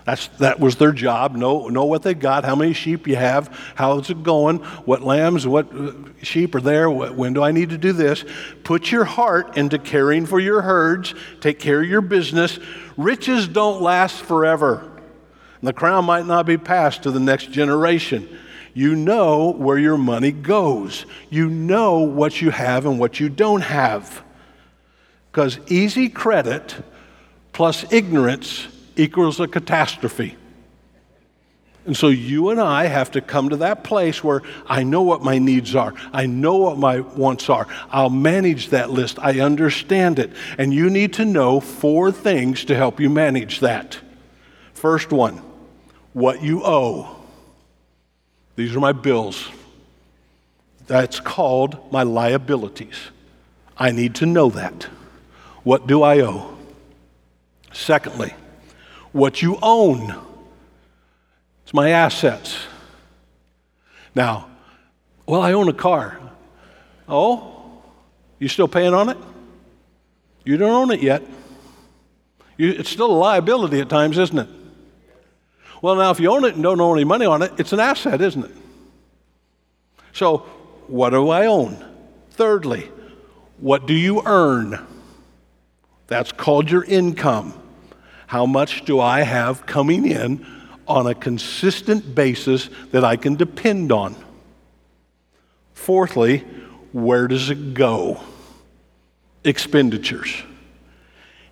That's, 0.06 0.28
that 0.38 0.60
was 0.60 0.76
their 0.76 0.92
job. 0.92 1.36
Know, 1.36 1.68
know 1.68 1.86
what 1.86 2.04
they 2.04 2.14
got, 2.14 2.46
how 2.46 2.56
many 2.56 2.74
sheep 2.74 3.08
you 3.08 3.16
have, 3.16 3.48
how's 3.74 4.10
it 4.12 4.22
going, 4.22 4.60
what 4.86 5.02
lambs, 5.02 5.48
what 5.48 5.76
uh, 5.76 5.94
sheep 6.22 6.54
are 6.54 6.62
there, 6.62 6.90
when 6.90 7.34
do 7.34 7.42
I 7.42 7.52
need 7.52 7.72
to 7.72 7.78
do 7.78 7.92
this. 7.92 8.24
Put 8.64 8.92
your 8.92 9.04
heart 9.04 9.58
into 9.58 9.80
caring 9.80 10.28
for 10.28 10.40
your 10.40 10.62
herds, 10.62 11.16
take 11.42 11.58
care 11.58 11.82
of 11.82 11.90
your 11.90 12.02
business. 12.02 12.60
Riches 12.98 13.48
don't 13.48 13.82
last 13.82 14.22
forever. 14.22 14.92
And 15.60 15.68
the 15.68 15.74
crown 15.74 16.06
might 16.06 16.28
not 16.28 16.46
be 16.46 16.58
passed 16.58 17.04
to 17.04 17.12
the 17.12 17.20
next 17.20 17.52
generation. 17.52 18.30
You 18.76 18.96
know 18.96 19.54
where 19.54 19.80
your 19.80 19.98
money 19.98 20.32
goes. 20.32 21.06
You 21.32 21.50
know 21.50 22.00
what 22.00 22.42
you 22.42 22.52
have 22.52 22.86
and 22.86 23.00
what 23.00 23.20
you 23.20 23.30
don't 23.30 23.62
have. 23.62 24.22
Because 25.32 25.60
easy 25.68 26.10
credit 26.10 26.76
plus 27.54 27.92
ignorance 27.92 28.68
equals 28.96 29.40
a 29.40 29.48
catastrophe. 29.48 30.36
And 31.86 31.96
so 31.96 32.08
you 32.08 32.50
and 32.50 32.60
I 32.60 32.86
have 32.86 33.12
to 33.12 33.22
come 33.22 33.50
to 33.50 33.58
that 33.58 33.84
place 33.84 34.24
where 34.24 34.42
I 34.66 34.82
know 34.84 35.04
what 35.04 35.22
my 35.22 35.38
needs 35.38 35.76
are. 35.76 35.94
I 36.12 36.26
know 36.26 36.56
what 36.56 36.80
my 36.80 37.02
wants 37.02 37.48
are. 37.48 37.68
I'll 37.92 38.10
manage 38.10 38.70
that 38.70 38.90
list. 38.90 39.20
I 39.20 39.40
understand 39.40 40.18
it. 40.18 40.32
And 40.58 40.74
you 40.74 40.90
need 40.90 41.14
to 41.14 41.26
know 41.26 41.60
four 41.60 42.12
things 42.12 42.66
to 42.66 42.76
help 42.76 43.00
you 43.00 43.10
manage 43.10 43.60
that. 43.60 44.00
First 44.74 45.12
one, 45.12 45.42
what 46.14 46.42
you 46.42 46.64
owe. 46.64 47.16
These 48.56 48.76
are 48.76 48.80
my 48.80 48.94
bills. 48.94 49.48
That's 50.88 51.20
called 51.20 51.92
my 51.92 52.02
liabilities. 52.02 52.96
I 53.78 53.92
need 53.92 54.16
to 54.16 54.26
know 54.26 54.50
that. 54.50 54.84
What 55.64 55.86
do 55.86 56.02
I 56.02 56.22
owe? 56.22 56.58
Secondly, 57.74 58.34
what 59.16 59.42
you 59.42 59.58
own. 59.62 60.14
It's 61.64 61.74
my 61.74 61.92
assets. 61.92 62.58
Now, 64.14 64.50
well, 65.26 65.42
I 65.42 65.54
own 65.54 65.70
a 65.70 65.74
car. 65.74 66.20
Oh, 67.08 67.82
you 68.40 68.50
still 68.50 68.68
paying 68.68 68.94
on 68.94 69.08
it? 69.08 69.18
You 70.44 70.58
don't 70.58 70.70
own 70.70 70.92
it 70.92 71.02
yet. 71.02 71.24
You, 72.58 72.72
it's 72.72 72.90
still 72.90 73.10
a 73.10 73.16
liability 73.16 73.80
at 73.80 73.88
times, 73.88 74.18
isn't 74.18 74.38
it? 74.38 74.50
Well, 75.82 75.96
now, 75.96 76.12
if 76.12 76.20
you 76.20 76.30
own 76.30 76.44
it 76.44 76.56
and 76.56 76.64
don't 76.64 76.82
owe 76.82 76.94
any 76.94 77.06
money 77.06 77.26
on 77.26 77.42
it, 77.42 77.54
it's 77.58 77.72
an 77.72 77.80
asset, 77.80 78.20
isn't 78.20 78.44
it? 78.44 78.52
So, 80.12 80.40
what 80.88 81.12
do 81.12 81.30
I 81.30 81.46
own? 81.46 81.84
Thirdly, 82.32 82.92
what 83.60 83.88
do 83.88 83.94
you 83.94 84.24
earn? 84.26 84.86
That's 86.08 86.34
called 86.34 86.70
your 86.70 86.84
income. 86.84 87.62
How 88.28 88.46
much 88.46 88.86
do 88.86 89.00
I 89.00 89.22
have 89.22 89.66
coming 89.66 90.06
in 90.06 90.46
on 90.88 91.08
a 91.08 91.16
consistent 91.16 92.16
basis 92.16 92.70
that 92.92 93.04
I 93.04 93.16
can 93.16 93.36
depend 93.36 93.92
on? 93.92 94.16
Fourthly, 95.74 96.40
where 96.92 97.28
does 97.28 97.50
it 97.50 97.74
go? 97.74 98.22
Expenditures. 99.44 100.44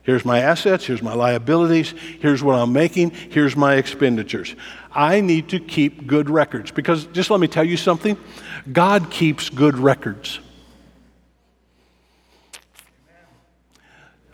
Here's 0.03 0.25
my 0.25 0.39
assets, 0.39 0.85
here's 0.85 1.01
my 1.01 1.13
liabilities, 1.13 1.93
here's 2.19 2.43
what 2.43 2.55
I'm 2.55 2.73
making, 2.73 3.11
here's 3.11 3.55
my 3.55 3.75
expenditures. 3.75 4.53
I 4.91 5.21
need 5.21 5.49
to 5.49 5.59
keep 5.61 6.05
good 6.05 6.29
records 6.29 6.71
because 6.71 7.05
just 7.07 7.29
let 7.29 7.39
me 7.39 7.47
tell 7.47 7.63
you 7.63 7.77
something 7.77 8.17
God 8.71 9.09
keeps 9.09 9.49
good 9.49 9.77
records. 9.77 10.39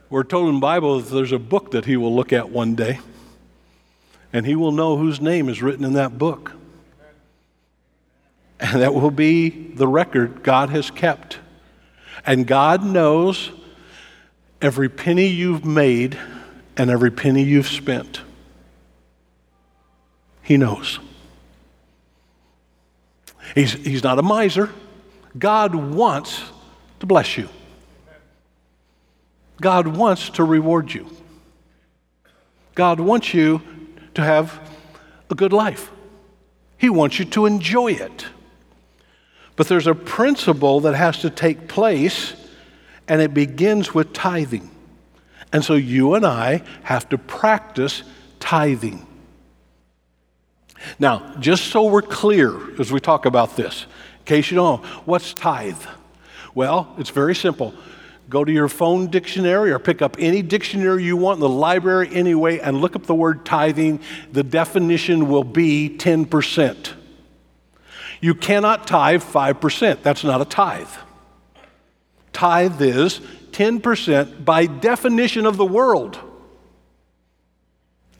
We're 0.10 0.24
told 0.24 0.50
in 0.50 0.56
the 0.56 0.62
Bible 0.62 1.00
that 1.00 1.13
there's 1.13 1.32
a 1.32 1.39
book 1.39 1.72
that 1.72 1.86
he 1.86 1.96
will 1.96 2.16
look 2.16 2.34
at 2.34 2.50
one 2.50 2.74
day, 2.74 3.00
and 4.34 4.46
he 4.46 4.56
will 4.56 4.72
know 4.72 4.98
whose 4.98 5.22
name 5.22 5.50
is 5.50 5.62
written 5.62 5.86
in 5.86 5.94
that 5.94 6.18
book. 6.18 6.54
And 8.60 8.82
that 8.82 8.94
will 8.94 9.12
be 9.12 9.50
the 9.50 9.88
record 9.88 10.44
God 10.44 10.70
has 10.72 10.89
kept. 10.92 11.38
And 12.25 12.46
God 12.46 12.84
knows 12.84 13.51
every 14.62 14.89
penny 14.89 15.28
you've 15.28 15.63
made 15.63 16.18
and 16.75 16.89
every 16.89 17.12
penny 17.12 17.44
you've 17.44 17.68
spent. 17.68 18.22
He 20.42 20.58
knows. 20.58 21.00
He's, 23.56 23.74
he's 23.74 24.04
not 24.04 24.20
a 24.20 24.24
miser. 24.24 24.72
God 25.38 25.75
wants 25.75 26.42
to 27.00 27.06
bless 27.06 27.38
you. 27.38 27.48
God 29.62 29.88
wants 29.88 30.30
to 30.32 30.44
reward 30.44 30.94
you. 30.94 31.08
God 32.75 33.00
wants 33.00 33.34
you 33.34 33.62
to 34.13 34.22
have 34.22 34.60
a 35.30 35.36
good 35.36 35.54
life. 35.54 35.92
He 36.78 36.89
wants 36.89 37.20
you 37.20 37.25
to 37.25 37.46
enjoy 37.46 37.92
it. 37.92 38.25
But 39.56 39.68
there's 39.68 39.88
a 39.88 39.96
principle 39.96 40.80
that 40.82 40.96
has 40.96 41.20
to 41.20 41.30
take 41.30 41.68
place, 41.68 42.34
and 43.08 43.22
it 43.22 43.34
begins 43.34 43.94
with 43.94 44.13
tithing. 44.13 44.72
And 45.51 45.66
so 45.66 45.74
you 45.74 46.13
and 46.13 46.25
I 46.25 46.63
have 46.84 47.10
to 47.10 47.18
practice 47.18 48.04
tithing. 48.39 49.06
Now, 50.98 51.36
just 51.39 51.66
so 51.66 51.84
we're 51.84 52.01
clear 52.01 52.80
as 52.80 52.92
we 52.92 53.01
talk 53.01 53.25
about 53.25 53.58
this, 53.58 53.86
in 54.20 54.25
case 54.25 54.50
you 54.50 54.56
don't 54.56 54.82
know, 54.82 54.89
what's 55.04 55.34
tithe? 55.34 55.84
Well, 56.56 56.96
it's 56.98 57.10
very 57.10 57.36
simple. 57.36 57.74
Go 58.30 58.46
to 58.46 58.52
your 58.52 58.68
phone 58.68 59.08
dictionary 59.08 59.72
or 59.72 59.80
pick 59.80 60.04
up 60.04 60.16
any 60.20 60.44
dictionary 60.44 61.04
you 61.04 61.18
want 61.18 61.38
in 61.38 61.42
the 61.42 61.50
library 61.50 62.10
anyway 62.14 62.60
and 62.60 62.80
look 62.80 62.96
up 62.96 63.08
the 63.08 63.16
word 63.16 63.44
tithing. 63.44 64.00
The 64.32 64.44
definition 64.44 65.30
will 65.30 65.44
be 65.44 65.96
10%. 65.98 66.94
You 68.22 68.36
cannot 68.36 68.86
tithe 68.86 69.24
5%. 69.24 70.04
That's 70.04 70.24
not 70.24 70.42
a 70.42 70.46
tithe. 70.46 70.90
Tithe 72.32 72.80
is 72.82 73.20
10% 73.52 74.46
by 74.46 74.68
definition 74.68 75.48
of 75.48 75.58
the 75.58 75.66
world. 75.66 76.20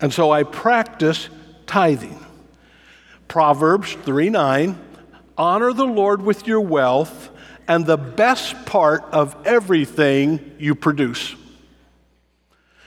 And 0.02 0.12
so 0.12 0.32
I 0.32 0.42
practice 0.44 1.30
tithing. 1.68 2.26
Proverbs 3.28 3.94
3 3.94 4.32
9, 4.32 4.80
honor 5.38 5.72
the 5.72 5.86
Lord 5.86 6.24
with 6.24 6.48
your 6.48 6.62
wealth 6.62 7.30
and 7.70 7.86
the 7.86 7.98
best 7.98 8.66
part 8.66 9.04
of 9.12 9.38
everything 9.46 10.56
you 10.58 10.74
produce. 10.74 11.36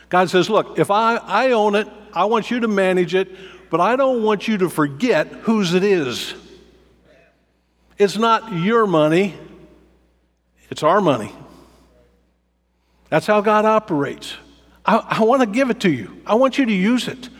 God 0.08 0.28
says, 0.28 0.50
Look, 0.50 0.78
if 0.78 0.90
I, 0.90 1.16
I 1.16 1.52
own 1.52 1.76
it, 1.76 1.88
I 2.12 2.26
want 2.26 2.50
you 2.50 2.60
to 2.60 2.68
manage 2.68 3.14
it, 3.14 3.30
but 3.70 3.80
I 3.80 3.96
don't 3.96 4.22
want 4.24 4.48
you 4.48 4.58
to 4.58 4.68
forget 4.68 5.28
whose 5.28 5.72
it 5.72 5.84
is. 5.84 6.34
It's 7.96 8.18
not 8.18 8.52
your 8.52 8.86
money, 8.86 9.34
it's 10.68 10.82
our 10.82 11.00
money. 11.00 11.32
That's 13.08 13.26
how 13.26 13.40
God 13.40 13.64
operates. 13.64 14.34
I, 14.84 14.96
I 14.96 15.22
want 15.22 15.42
to 15.42 15.46
give 15.46 15.70
it 15.70 15.80
to 15.80 15.90
you, 15.90 16.20
I 16.26 16.34
want 16.34 16.58
you 16.58 16.66
to 16.66 16.72
use 16.72 17.08
it. 17.08 17.30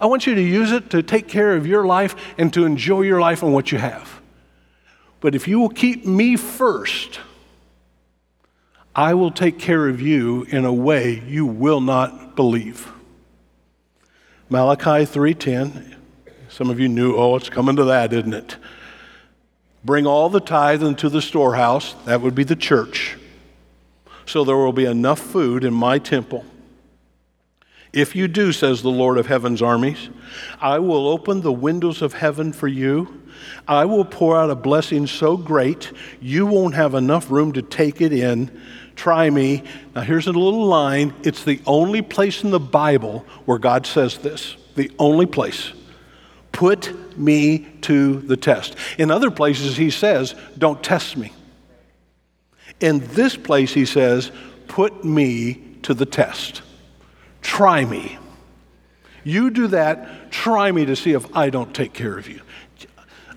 I 0.00 0.06
want 0.06 0.26
you 0.26 0.34
to 0.34 0.42
use 0.42 0.70
it 0.72 0.90
to 0.90 1.02
take 1.02 1.28
care 1.28 1.54
of 1.54 1.66
your 1.66 1.86
life 1.86 2.34
and 2.36 2.52
to 2.52 2.66
enjoy 2.66 3.02
your 3.02 3.20
life 3.20 3.42
and 3.42 3.54
what 3.54 3.72
you 3.72 3.78
have. 3.78 4.20
But 5.24 5.34
if 5.34 5.48
you 5.48 5.58
will 5.58 5.70
keep 5.70 6.04
me 6.04 6.36
first, 6.36 7.18
I 8.94 9.14
will 9.14 9.30
take 9.30 9.58
care 9.58 9.88
of 9.88 9.98
you 9.98 10.42
in 10.50 10.66
a 10.66 10.72
way 10.72 11.22
you 11.26 11.46
will 11.46 11.80
not 11.80 12.36
believe. 12.36 12.92
Malachi 14.50 15.06
3:10 15.06 15.96
Some 16.50 16.68
of 16.68 16.78
you 16.78 16.90
knew, 16.90 17.16
oh, 17.16 17.36
it's 17.36 17.48
coming 17.48 17.74
to 17.76 17.84
that, 17.84 18.12
isn't 18.12 18.34
it? 18.34 18.58
Bring 19.82 20.06
all 20.06 20.28
the 20.28 20.40
tithe 20.40 20.82
into 20.82 21.08
the 21.08 21.22
storehouse, 21.22 21.94
that 22.04 22.20
would 22.20 22.34
be 22.34 22.44
the 22.44 22.54
church, 22.54 23.16
so 24.26 24.44
there 24.44 24.58
will 24.58 24.74
be 24.74 24.84
enough 24.84 25.20
food 25.20 25.64
in 25.64 25.72
my 25.72 25.98
temple. 25.98 26.44
If 27.94 28.16
you 28.16 28.26
do, 28.26 28.50
says 28.50 28.82
the 28.82 28.90
Lord 28.90 29.18
of 29.18 29.28
heaven's 29.28 29.62
armies, 29.62 30.08
I 30.60 30.80
will 30.80 31.06
open 31.06 31.42
the 31.42 31.52
windows 31.52 32.02
of 32.02 32.14
heaven 32.14 32.52
for 32.52 32.66
you. 32.66 33.22
I 33.68 33.84
will 33.84 34.04
pour 34.04 34.36
out 34.36 34.50
a 34.50 34.56
blessing 34.56 35.06
so 35.06 35.36
great 35.36 35.92
you 36.20 36.44
won't 36.44 36.74
have 36.74 36.94
enough 36.94 37.30
room 37.30 37.52
to 37.52 37.62
take 37.62 38.00
it 38.00 38.12
in. 38.12 38.50
Try 38.96 39.30
me. 39.30 39.62
Now, 39.94 40.00
here's 40.00 40.26
a 40.26 40.32
little 40.32 40.66
line. 40.66 41.14
It's 41.22 41.44
the 41.44 41.60
only 41.66 42.02
place 42.02 42.42
in 42.42 42.50
the 42.50 42.58
Bible 42.58 43.24
where 43.44 43.58
God 43.58 43.86
says 43.86 44.18
this. 44.18 44.56
The 44.74 44.90
only 44.98 45.26
place. 45.26 45.72
Put 46.50 47.16
me 47.16 47.60
to 47.82 48.22
the 48.22 48.36
test. 48.36 48.74
In 48.98 49.12
other 49.12 49.30
places, 49.30 49.76
he 49.76 49.90
says, 49.90 50.34
Don't 50.58 50.82
test 50.82 51.16
me. 51.16 51.32
In 52.80 53.06
this 53.14 53.36
place, 53.36 53.72
he 53.72 53.86
says, 53.86 54.32
Put 54.66 55.04
me 55.04 55.62
to 55.82 55.94
the 55.94 56.06
test. 56.06 56.62
Try 57.44 57.84
me. 57.84 58.18
You 59.22 59.50
do 59.50 59.68
that, 59.68 60.32
try 60.32 60.72
me 60.72 60.86
to 60.86 60.96
see 60.96 61.12
if 61.12 61.36
I 61.36 61.50
don't 61.50 61.72
take 61.72 61.92
care 61.92 62.18
of 62.18 62.28
you. 62.28 62.40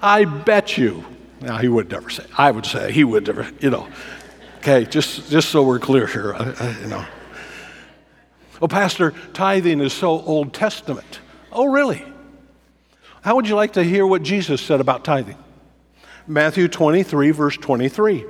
I 0.01 0.25
bet 0.25 0.77
you. 0.77 1.05
Now, 1.39 1.57
he 1.57 1.67
would 1.67 1.91
never 1.91 2.09
say. 2.09 2.25
I 2.35 2.49
would 2.49 2.65
say 2.65 2.91
he 2.91 3.03
would 3.03 3.27
never, 3.27 3.47
you 3.59 3.69
know. 3.69 3.87
Okay, 4.57 4.85
just, 4.85 5.29
just 5.29 5.49
so 5.49 5.61
we're 5.61 5.77
clear 5.77 6.07
here, 6.07 6.33
I, 6.33 6.53
I, 6.59 6.79
you 6.81 6.87
know. 6.87 7.05
Oh, 8.61 8.67
Pastor, 8.67 9.13
tithing 9.33 9.81
is 9.81 9.93
so 9.93 10.21
Old 10.21 10.51
Testament. 10.51 11.19
Oh, 11.51 11.65
really? 11.65 12.03
How 13.21 13.35
would 13.35 13.47
you 13.47 13.55
like 13.55 13.73
to 13.73 13.83
hear 13.83 14.07
what 14.07 14.23
Jesus 14.23 14.61
said 14.61 14.81
about 14.81 15.05
tithing? 15.05 15.37
Matthew 16.25 16.67
23, 16.67 17.31
verse 17.31 17.55
23. 17.57 18.25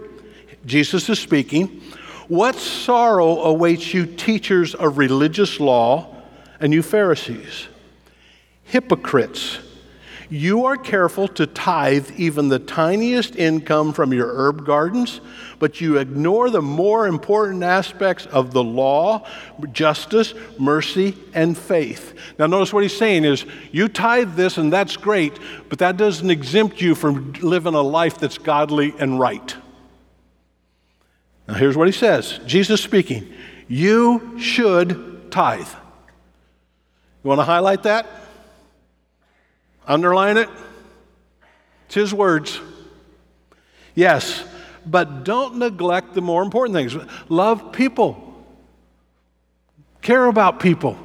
Jesus 0.66 1.08
is 1.10 1.20
speaking. 1.20 1.82
What 2.28 2.56
sorrow 2.56 3.40
awaits 3.44 3.94
you, 3.94 4.06
teachers 4.06 4.76
of 4.76 4.98
religious 4.98 5.60
law, 5.60 6.14
and 6.60 6.74
you 6.74 6.82
Pharisees? 6.82 7.68
Hypocrites! 8.64 9.60
You 10.30 10.66
are 10.66 10.76
careful 10.76 11.30
to 11.30 11.48
tithe 11.48 12.12
even 12.18 12.50
the 12.50 12.60
tiniest 12.60 13.38
income 13.38 13.94
from 13.94 14.12
your 14.12 14.28
herb 14.28 14.66
gardens, 14.66 15.22
but 15.58 15.80
you 15.80 15.98
ignore 16.00 16.50
the 16.50 16.62
more 16.62 17.08
important 17.08 17.64
aspects 17.64 18.26
of 18.26 18.52
the 18.52 18.64
law, 18.64 19.26
justice, 19.72 20.34
mercy, 20.60 21.16
and 21.34 21.58
faith. 21.58 22.14
Now, 22.38 22.48
notice 22.48 22.74
what 22.74 22.84
he's 22.84 22.98
saying 22.98 23.24
is 23.24 23.46
you 23.72 23.88
tithe 23.88 24.36
this, 24.36 24.58
and 24.58 24.74
that's 24.74 24.98
great, 24.98 25.40
but 25.70 25.80
that 25.80 25.96
doesn't 25.96 26.30
exempt 26.30 26.82
you 26.82 26.94
from 26.94 27.32
living 27.42 27.74
a 27.74 27.82
life 27.82 28.18
that's 28.18 28.38
godly 28.38 28.94
and 29.00 29.18
right. 29.18 29.56
Now, 31.48 31.54
here's 31.54 31.78
what 31.78 31.88
he 31.88 31.94
says 31.94 32.40
Jesus 32.46 32.82
speaking, 32.82 33.34
you 33.68 34.40
should 34.40 35.32
tithe. 35.32 35.68
You 37.24 37.30
want 37.30 37.40
to 37.40 37.46
highlight 37.46 37.84
that? 37.84 38.08
Underline 39.88 40.38
it. 40.38 40.50
It's 41.86 41.96
his 41.96 42.14
words. 42.14 42.60
Yes, 43.96 44.44
but 44.86 45.24
don't 45.24 45.58
neglect 45.58 46.14
the 46.14 46.22
more 46.22 46.44
important 46.44 46.76
things. 46.76 46.96
Love 47.30 47.72
people, 47.72 48.46
care 50.02 50.26
about 50.26 50.60
people. 50.60 50.98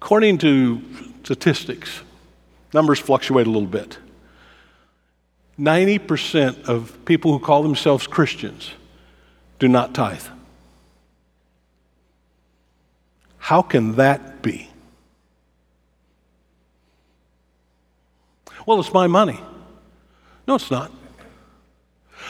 According 0.00 0.38
to 0.38 0.82
statistics, 1.24 2.00
numbers 2.72 2.98
fluctuate 2.98 3.46
a 3.46 3.50
little 3.50 3.68
bit. 3.68 3.98
90% 5.58 6.68
of 6.68 7.04
people 7.04 7.32
who 7.32 7.38
call 7.38 7.62
themselves 7.62 8.06
Christians 8.06 8.72
do 9.58 9.66
not 9.68 9.94
tithe. 9.94 10.24
How 13.38 13.62
can 13.62 13.96
that 13.96 14.42
be? 14.42 14.70
Well, 18.66 18.78
it's 18.78 18.92
my 18.92 19.06
money. 19.06 19.40
No, 20.46 20.56
it's 20.56 20.70
not. 20.70 20.92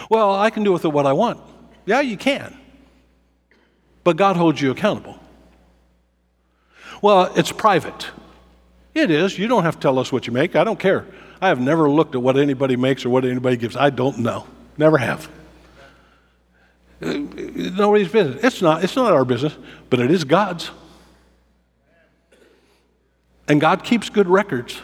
Well, 0.08 0.34
I 0.34 0.50
can 0.50 0.62
do 0.62 0.72
with 0.72 0.84
it 0.84 0.88
what 0.88 1.06
I 1.06 1.12
want. 1.12 1.40
Yeah, 1.84 2.00
you 2.00 2.16
can. 2.16 2.56
But 4.04 4.16
God 4.16 4.36
holds 4.36 4.60
you 4.60 4.70
accountable. 4.70 5.18
Well, 7.02 7.32
it's 7.36 7.52
private. 7.52 8.08
It 8.94 9.10
is. 9.10 9.38
You 9.38 9.48
don't 9.48 9.64
have 9.64 9.74
to 9.74 9.80
tell 9.80 9.98
us 9.98 10.10
what 10.10 10.26
you 10.26 10.32
make. 10.32 10.56
I 10.56 10.64
don't 10.64 10.78
care. 10.78 11.04
I 11.40 11.48
have 11.48 11.61
never 11.61 11.88
looked 11.88 12.14
at 12.14 12.22
what 12.22 12.37
anybody 12.37 12.77
makes 12.77 13.05
or 13.05 13.11
what 13.11 13.24
anybody 13.24 13.57
gives. 13.57 13.77
I 13.77 13.90
don't 13.90 14.18
know. 14.18 14.46
Never 14.77 14.98
have. 14.98 15.31
Nobody's 17.01 18.09
business. 18.09 18.42
It's 18.42 18.61
not, 18.61 18.83
it's 18.83 18.96
not 18.96 19.12
our 19.12 19.24
business, 19.24 19.57
but 19.88 20.01
it 20.01 20.11
is 20.11 20.24
God's. 20.24 20.70
And 23.46 23.61
God 23.61 23.85
keeps 23.85 24.11
good 24.11 24.29
records. 24.29 24.81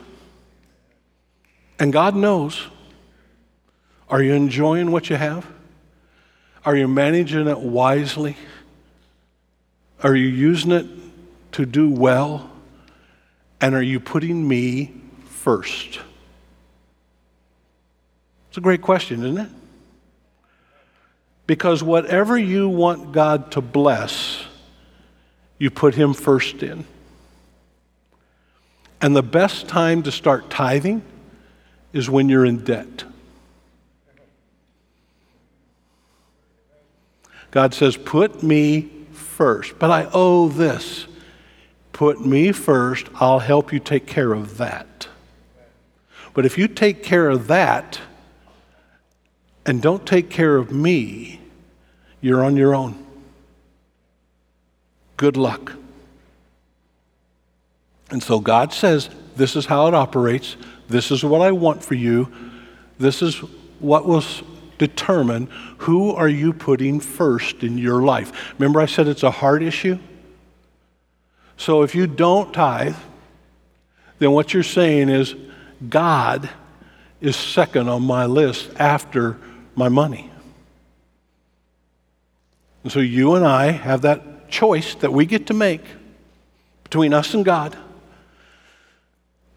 And 1.79 1.93
God 1.93 2.15
knows. 2.15 2.69
Are 4.09 4.23
you 4.23 4.33
enjoying 4.33 4.93
what 4.93 5.11
you 5.11 5.17
have? 5.17 5.47
Are 6.65 6.77
you 6.77 6.87
managing 6.87 7.49
it 7.49 7.59
wisely? 7.59 8.37
Are 10.03 10.15
you 10.15 10.29
using 10.29 10.71
it 10.73 10.87
to 11.53 11.67
do 11.67 11.91
well? 11.91 12.51
And 13.61 13.75
are 13.75 13.83
you 13.83 13.99
putting 13.99 14.47
me 14.47 14.93
first? 15.27 15.99
It's 18.55 18.59
a 18.59 18.61
great 18.61 18.83
question, 18.83 19.25
isn't 19.25 19.37
it? 19.37 19.51
Because 21.45 21.83
whatever 21.83 22.39
you 22.39 22.69
want 22.69 23.11
God 23.11 23.51
to 23.51 23.61
bless, 23.61 24.45
you 25.59 25.73
put 25.73 25.97
Him 25.97 26.15
first 26.15 26.63
in. 26.63 26.85
And 29.01 29.17
the 29.17 29.25
best 29.25 29.67
time 29.67 30.05
to 30.05 30.13
start 30.13 30.51
tithing 30.51 31.03
is 31.93 32.09
when 32.09 32.29
you're 32.29 32.45
in 32.45 32.63
debt. 32.63 33.03
God 37.51 37.75
says, 37.75 37.97
Put 37.97 38.45
me 38.45 38.83
first, 39.11 39.81
but 39.81 39.91
I 39.91 40.09
owe 40.13 40.47
this. 40.47 41.09
Put 41.93 42.25
me 42.25 42.53
first, 42.53 43.09
I'll 43.17 43.41
help 43.41 43.73
you 43.73 43.81
take 43.81 44.07
care 44.07 44.33
of 44.33 44.59
that. 44.59 45.09
But 46.35 46.47
if 46.47 46.57
you 46.57 46.69
take 46.69 47.03
care 47.03 47.29
of 47.29 47.49
that, 47.49 47.99
and 49.67 49.81
don't 49.81 50.07
take 50.07 50.31
care 50.31 50.57
of 50.57 50.71
me, 50.71 51.41
you're 52.21 52.45
on 52.45 52.57
your 52.57 52.75
own. 52.75 53.05
Good 55.17 55.37
luck. 55.37 55.73
And 58.11 58.23
so 58.23 58.41
God 58.41 58.73
says, 58.73 59.09
This 59.37 59.57
is 59.57 59.67
how 59.67 59.87
it 59.87 59.95
operates. 59.95 60.57
This 60.89 61.11
is 61.11 61.25
what 61.25 61.41
I 61.41 61.53
want 61.53 61.83
for 61.83 61.95
you. 61.95 62.31
This 62.99 63.23
is 63.23 63.37
what 63.81 64.07
will 64.07 64.25
determine 64.79 65.47
who 65.79 66.13
are 66.13 66.29
you 66.29 66.53
putting 66.53 67.01
first 67.01 67.63
in 67.63 67.79
your 67.79 68.03
life. 68.03 68.55
Remember 68.59 68.81
I 68.81 68.87
said 68.87 69.09
it's 69.09 69.23
a 69.23 69.31
heart 69.31 69.63
issue? 69.63 69.99
So 71.57 71.83
if 71.83 71.95
you 71.95 72.07
don't 72.07 72.53
tithe, 72.53 72.97
then 74.19 74.33
what 74.33 74.53
you're 74.53 74.63
saying 74.63 75.09
is 75.09 75.35
God 75.89 76.51
is 77.21 77.37
second 77.37 77.89
on 77.89 78.03
my 78.03 78.27
list 78.27 78.71
after 78.79 79.39
my 79.77 79.89
money. 79.89 80.31
And 82.83 82.93
so 82.93 83.01
you 83.01 83.35
and 83.35 83.47
I 83.47 83.71
have 83.73 84.03
that 84.03 84.51
choice 84.51 84.95
that 84.97 85.13
we 85.13 85.27
get 85.27 85.47
to 85.47 85.55
make 85.55 85.83
between 86.85 87.13
us 87.13 87.35
and 87.35 87.45
God. 87.45 87.77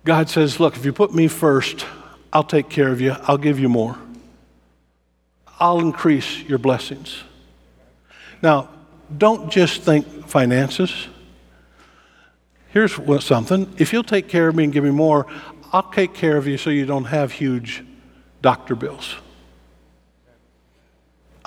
God 0.05 0.29
says, 0.29 0.59
Look, 0.59 0.77
if 0.77 0.85
you 0.85 0.93
put 0.93 1.13
me 1.13 1.27
first, 1.27 1.85
I'll 2.31 2.43
take 2.43 2.69
care 2.69 2.91
of 2.91 3.01
you, 3.01 3.15
I'll 3.23 3.37
give 3.37 3.59
you 3.59 3.69
more, 3.69 3.97
I'll 5.59 5.79
increase 5.79 6.41
your 6.43 6.57
blessings. 6.57 7.23
Now, 8.41 8.69
don't 9.15 9.51
just 9.51 9.83
think 9.83 10.27
finances. 10.27 11.07
Here's 12.69 12.93
something 13.23 13.73
if 13.77 13.91
you'll 13.91 14.03
take 14.03 14.27
care 14.27 14.47
of 14.47 14.55
me 14.55 14.65
and 14.65 14.73
give 14.73 14.83
me 14.83 14.91
more, 14.91 15.25
I'll 15.73 15.91
take 15.91 16.13
care 16.13 16.37
of 16.37 16.47
you 16.47 16.57
so 16.57 16.69
you 16.69 16.85
don't 16.85 17.05
have 17.05 17.31
huge 17.31 17.83
doctor 18.41 18.75
bills. 18.75 19.15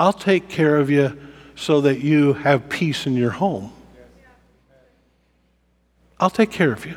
I'll 0.01 0.15
take 0.15 0.49
care 0.49 0.79
of 0.79 0.89
you 0.89 1.15
so 1.55 1.83
that 1.83 2.01
you 2.01 2.33
have 2.33 2.71
peace 2.71 3.07
in 3.07 3.17
your 3.17 3.33
home. 3.33 3.71
I'll 6.19 6.31
take 6.31 6.51
care 6.51 6.73
of 6.73 6.87
you. 6.87 6.97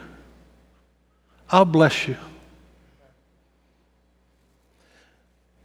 I'll 1.49 1.65
bless 1.65 2.07
you. 2.07 2.15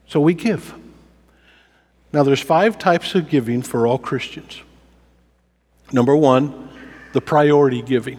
So 0.08 0.18
we 0.18 0.34
give. 0.34 0.74
Now 2.12 2.24
there's 2.24 2.42
five 2.42 2.76
types 2.76 3.14
of 3.14 3.30
giving 3.30 3.62
for 3.62 3.86
all 3.86 3.98
Christians. 3.98 4.60
Number 5.92 6.16
1, 6.16 6.70
the 7.12 7.20
priority 7.20 7.82
giving. 7.82 8.18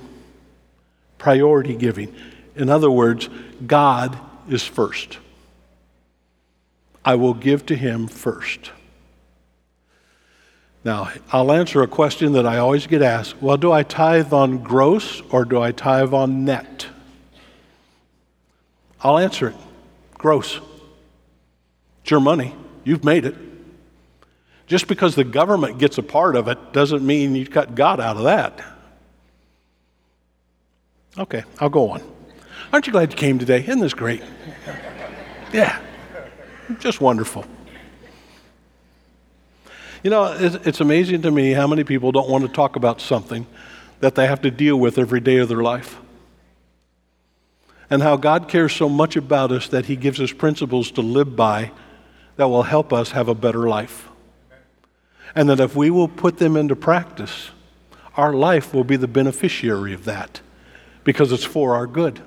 Priority 1.18 1.76
giving. 1.76 2.16
In 2.56 2.70
other 2.70 2.90
words, 2.90 3.28
God 3.68 4.18
is 4.48 4.64
first. 4.64 5.18
I 7.04 7.16
will 7.16 7.34
give 7.34 7.66
to 7.66 7.76
him 7.76 8.08
first. 8.08 8.72
Now, 10.84 11.12
I'll 11.32 11.52
answer 11.52 11.84
a 11.84 11.88
question 11.88 12.32
that 12.34 12.46
I 12.46 12.58
always 12.58 12.88
get 12.88 13.02
asked 13.02 13.42
well, 13.42 13.58
do 13.58 13.72
I 13.72 13.84
tithe 13.84 14.32
on 14.32 14.60
gross 14.60 15.22
or 15.30 15.46
do 15.46 15.62
I 15.62 15.72
tithe 15.72 16.14
on 16.14 16.46
net? 16.46 16.88
I'll 19.02 19.18
answer 19.18 19.50
it 19.50 19.56
gross. 20.18 20.60
It's 22.02 22.12
your 22.12 22.20
money, 22.20 22.56
you've 22.84 23.04
made 23.04 23.26
it. 23.26 23.36
Just 24.68 24.88
because 24.88 25.16
the 25.16 25.24
government 25.24 25.80
gets 25.80 25.98
a 25.98 26.04
part 26.04 26.36
of 26.36 26.48
it 26.48 26.74
doesn't 26.74 27.06
mean 27.06 27.36
you 27.36 27.48
cut 27.48 27.74
God 27.74 28.00
out 28.00 28.18
of 28.18 28.24
that. 28.24 28.64
Okay, 31.18 31.44
I'll 31.60 31.70
go 31.70 31.90
on. 31.90 32.04
Aren't 32.72 32.86
you 32.86 32.94
glad 32.94 33.12
you 33.12 33.18
came 33.18 33.40
today? 33.40 33.62
Isn't 33.62 33.80
this 33.80 33.94
great? 33.94 34.22
Yeah, 35.52 35.82
just 36.78 37.02
wonderful. 37.02 37.44
You 40.02 40.10
know, 40.10 40.34
it's, 40.40 40.80
amazing 40.80 41.24
to 41.24 41.32
me 41.32 41.52
how 41.52 41.68
many 41.68 41.84
people 41.84 42.14
don't 42.14 42.30
want 42.30 42.46
to 42.46 42.52
talk 42.52 42.78
about 42.78 43.02
something 43.02 43.46
that 44.00 44.16
they 44.16 44.28
have 44.28 44.42
to 44.44 44.52
deal 44.52 44.78
with 44.78 44.98
every 44.98 45.20
day 45.20 45.38
of 45.38 45.50
their 45.50 45.62
life. 45.62 45.98
And 47.90 48.02
how 48.02 48.16
God 48.16 48.48
cares 48.48 48.74
so 48.74 48.88
much 48.88 49.18
about 49.18 49.52
us 49.52 49.68
that 49.68 49.88
He 49.88 49.98
gives 49.98 50.22
us 50.22 50.32
principles 50.32 50.92
to 50.92 51.02
live 51.02 51.36
by 51.36 51.72
that 52.38 52.48
will 52.48 52.64
help 52.64 52.94
us 52.94 53.12
have 53.12 53.28
a 53.28 53.36
better 53.36 53.68
life. 53.68 54.08
And 55.36 55.50
that 55.50 55.60
if 55.60 55.76
we 55.76 55.90
will 55.90 56.08
put 56.08 56.38
them 56.38 56.56
into 56.56 56.78
practice, 56.78 57.50
our 58.16 58.32
life 58.32 58.74
will 58.74 58.86
be 58.86 58.96
the 58.96 59.08
beneficiary 59.08 59.94
of 59.94 60.06
that 60.06 60.40
because 61.04 61.34
it's 61.34 61.44
for 61.44 61.76
our 61.76 61.88
good. 61.88 62.22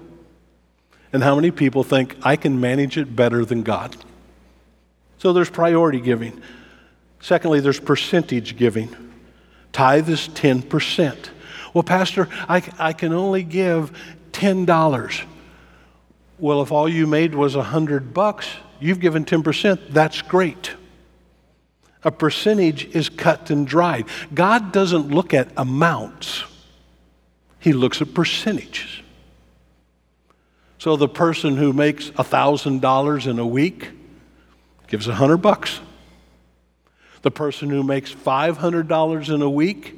And 1.10 1.22
how 1.22 1.36
many 1.36 1.50
people 1.50 1.84
think, 1.84 2.16
I 2.22 2.36
can 2.36 2.60
manage 2.60 2.98
it 2.98 3.16
better 3.16 3.46
than 3.46 3.62
God? 3.62 3.96
So 5.18 5.32
there's 5.32 5.50
priority 5.50 6.00
giving. 6.00 6.42
Secondly, 7.22 7.60
there's 7.60 7.78
percentage 7.78 8.56
giving. 8.56 8.94
Tithe 9.72 10.08
is 10.08 10.28
10%. 10.28 11.28
Well, 11.72 11.84
Pastor, 11.84 12.28
I, 12.48 12.62
I 12.80 12.92
can 12.92 13.12
only 13.12 13.44
give 13.44 13.96
$10. 14.32 15.24
Well, 16.40 16.62
if 16.62 16.72
all 16.72 16.88
you 16.88 17.06
made 17.06 17.36
was 17.36 17.56
100 17.56 18.12
bucks, 18.12 18.48
you've 18.80 18.98
given 18.98 19.24
10%. 19.24 19.90
That's 19.90 20.20
great. 20.20 20.72
A 22.02 22.10
percentage 22.10 22.86
is 22.86 23.08
cut 23.08 23.50
and 23.50 23.68
dried. 23.68 24.06
God 24.34 24.72
doesn't 24.72 25.08
look 25.08 25.32
at 25.32 25.48
amounts, 25.56 26.42
He 27.60 27.72
looks 27.72 28.02
at 28.02 28.12
percentages. 28.14 29.00
So 30.78 30.96
the 30.96 31.08
person 31.08 31.56
who 31.56 31.72
makes 31.72 32.10
$1,000 32.10 33.26
in 33.30 33.38
a 33.38 33.46
week 33.46 33.90
gives 34.88 35.06
100 35.06 35.36
bucks. 35.36 35.78
The 37.22 37.30
person 37.30 37.70
who 37.70 37.82
makes 37.82 38.12
$500 38.12 39.34
in 39.34 39.42
a 39.42 39.50
week 39.50 39.94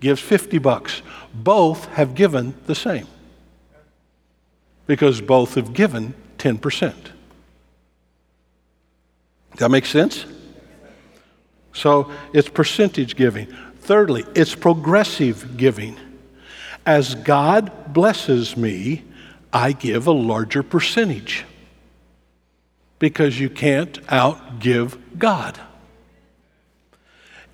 gives 0.00 0.20
50 0.20 0.58
bucks. 0.58 1.02
Both 1.34 1.86
have 1.86 2.14
given 2.14 2.54
the 2.66 2.74
same 2.74 3.06
because 4.86 5.20
both 5.20 5.54
have 5.54 5.72
given 5.72 6.14
10%. 6.38 6.60
Does 6.60 6.92
that 9.56 9.70
make 9.70 9.86
sense? 9.86 10.24
So 11.72 12.10
it's 12.32 12.48
percentage 12.48 13.16
giving. 13.16 13.48
Thirdly, 13.80 14.24
it's 14.34 14.54
progressive 14.54 15.56
giving. 15.56 15.96
As 16.86 17.14
God 17.16 17.92
blesses 17.92 18.56
me, 18.56 19.04
I 19.52 19.72
give 19.72 20.06
a 20.06 20.12
larger 20.12 20.62
percentage 20.62 21.44
because 22.98 23.38
you 23.38 23.50
can't 23.50 24.00
outgive 24.06 24.98
God 25.18 25.58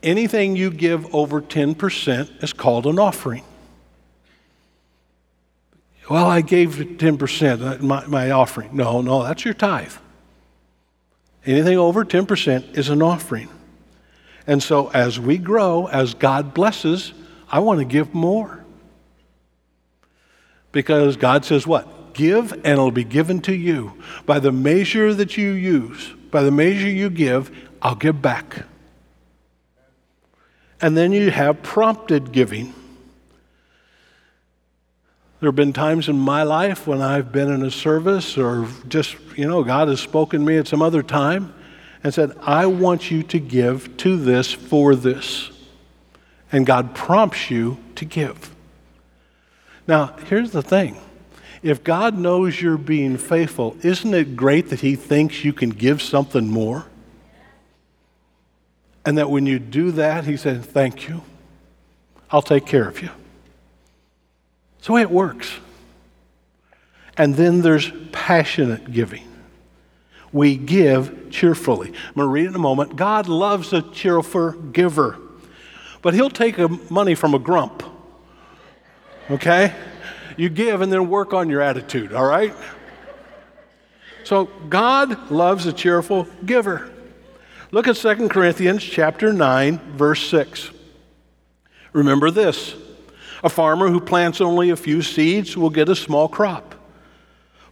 anything 0.04 0.54
you 0.54 0.70
give 0.70 1.12
over 1.14 1.40
10% 1.40 2.42
is 2.42 2.52
called 2.52 2.86
an 2.86 2.98
offering. 2.98 3.42
Well, 6.08 6.26
I 6.26 6.42
gave 6.42 6.76
10%, 6.76 7.62
uh, 7.62 7.82
my, 7.82 8.06
my 8.06 8.30
offering. 8.30 8.76
No, 8.76 9.00
no, 9.00 9.22
that's 9.22 9.44
your 9.44 9.54
tithe. 9.54 9.94
Anything 11.46 11.78
over 11.78 12.04
10% 12.04 12.76
is 12.76 12.90
an 12.90 13.02
offering. 13.02 13.48
And 14.46 14.62
so 14.62 14.90
as 14.90 15.18
we 15.18 15.38
grow, 15.38 15.86
as 15.86 16.12
God 16.14 16.52
blesses, 16.52 17.14
I 17.50 17.60
want 17.60 17.80
to 17.80 17.86
give 17.86 18.12
more. 18.12 18.64
Because 20.72 21.16
God 21.16 21.44
says, 21.44 21.66
what? 21.66 22.12
Give 22.14 22.52
and 22.52 22.66
it'll 22.66 22.90
be 22.90 23.04
given 23.04 23.40
to 23.42 23.54
you. 23.54 23.94
By 24.26 24.40
the 24.40 24.52
measure 24.52 25.14
that 25.14 25.36
you 25.36 25.52
use, 25.52 26.12
by 26.30 26.42
the 26.42 26.50
measure 26.50 26.88
you 26.88 27.08
give, 27.10 27.50
I'll 27.80 27.94
give 27.94 28.20
back. 28.20 28.66
And 30.84 30.94
then 30.94 31.12
you 31.12 31.30
have 31.30 31.62
prompted 31.62 32.30
giving. 32.30 32.74
There 35.40 35.48
have 35.48 35.56
been 35.56 35.72
times 35.72 36.10
in 36.10 36.18
my 36.18 36.42
life 36.42 36.86
when 36.86 37.00
I've 37.00 37.32
been 37.32 37.50
in 37.50 37.62
a 37.62 37.70
service 37.70 38.36
or 38.36 38.68
just, 38.86 39.16
you 39.34 39.48
know, 39.48 39.64
God 39.64 39.88
has 39.88 40.00
spoken 40.00 40.40
to 40.40 40.46
me 40.46 40.58
at 40.58 40.68
some 40.68 40.82
other 40.82 41.02
time 41.02 41.54
and 42.02 42.12
said, 42.12 42.32
I 42.42 42.66
want 42.66 43.10
you 43.10 43.22
to 43.22 43.38
give 43.38 43.96
to 43.96 44.18
this 44.18 44.52
for 44.52 44.94
this. 44.94 45.50
And 46.52 46.66
God 46.66 46.94
prompts 46.94 47.50
you 47.50 47.78
to 47.94 48.04
give. 48.04 48.54
Now, 49.88 50.14
here's 50.26 50.50
the 50.50 50.62
thing 50.62 51.00
if 51.62 51.82
God 51.82 52.18
knows 52.18 52.60
you're 52.60 52.76
being 52.76 53.16
faithful, 53.16 53.74
isn't 53.80 54.12
it 54.12 54.36
great 54.36 54.68
that 54.68 54.80
He 54.80 54.96
thinks 54.96 55.46
you 55.46 55.54
can 55.54 55.70
give 55.70 56.02
something 56.02 56.46
more? 56.46 56.84
And 59.04 59.18
that 59.18 59.30
when 59.30 59.46
you 59.46 59.58
do 59.58 59.90
that, 59.92 60.24
he 60.24 60.36
said, 60.36 60.64
Thank 60.64 61.08
you. 61.08 61.22
I'll 62.30 62.42
take 62.42 62.66
care 62.66 62.88
of 62.88 63.00
you. 63.02 63.10
That's 64.76 64.86
the 64.86 64.92
way 64.92 65.02
it 65.02 65.10
works. 65.10 65.52
And 67.16 67.36
then 67.36 67.62
there's 67.62 67.92
passionate 68.12 68.90
giving. 68.92 69.30
We 70.32 70.56
give 70.56 71.30
cheerfully. 71.30 71.88
I'm 71.88 72.14
going 72.14 72.26
to 72.26 72.26
read 72.26 72.46
it 72.46 72.48
in 72.48 72.54
a 72.56 72.58
moment. 72.58 72.96
God 72.96 73.28
loves 73.28 73.72
a 73.72 73.82
cheerful 73.82 74.52
giver, 74.52 75.16
but 76.02 76.12
He'll 76.12 76.30
take 76.30 76.58
money 76.90 77.14
from 77.14 77.34
a 77.34 77.38
grump. 77.38 77.84
Okay? 79.30 79.72
You 80.36 80.48
give 80.48 80.80
and 80.80 80.92
then 80.92 81.08
work 81.08 81.32
on 81.32 81.48
your 81.48 81.60
attitude, 81.60 82.12
all 82.12 82.26
right? 82.26 82.52
So 84.24 84.46
God 84.68 85.30
loves 85.30 85.66
a 85.66 85.72
cheerful 85.72 86.26
giver. 86.44 86.90
Look 87.74 87.88
at 87.88 87.96
2 87.96 88.28
Corinthians 88.28 88.84
chapter 88.84 89.32
9 89.32 89.96
verse 89.96 90.24
6. 90.28 90.70
Remember 91.92 92.30
this. 92.30 92.76
A 93.42 93.48
farmer 93.48 93.88
who 93.88 93.98
plants 93.98 94.40
only 94.40 94.70
a 94.70 94.76
few 94.76 95.02
seeds 95.02 95.56
will 95.56 95.70
get 95.70 95.88
a 95.88 95.96
small 95.96 96.28
crop. 96.28 96.76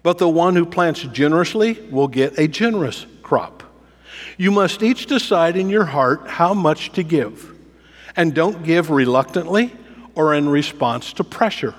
But 0.02 0.18
the 0.18 0.28
one 0.28 0.56
who 0.56 0.66
plants 0.66 1.02
generously 1.02 1.78
will 1.88 2.08
get 2.08 2.36
a 2.36 2.48
generous 2.48 3.06
crop. 3.22 3.62
You 4.36 4.50
must 4.50 4.82
each 4.82 5.06
decide 5.06 5.56
in 5.56 5.68
your 5.68 5.84
heart 5.84 6.26
how 6.26 6.52
much 6.52 6.90
to 6.94 7.04
give. 7.04 7.54
And 8.16 8.34
don't 8.34 8.64
give 8.64 8.90
reluctantly 8.90 9.72
or 10.16 10.34
in 10.34 10.48
response 10.48 11.12
to 11.12 11.22
pressure. 11.22 11.76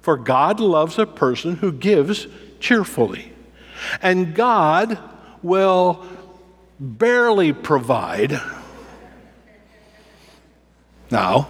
For 0.00 0.16
God 0.16 0.60
loves 0.60 0.96
a 0.96 1.06
person 1.06 1.56
who 1.56 1.72
gives 1.72 2.28
cheerfully. 2.60 3.32
And 4.00 4.32
God 4.32 4.96
will 5.42 6.06
barely 6.80 7.52
provide, 7.52 8.40
now, 11.10 11.48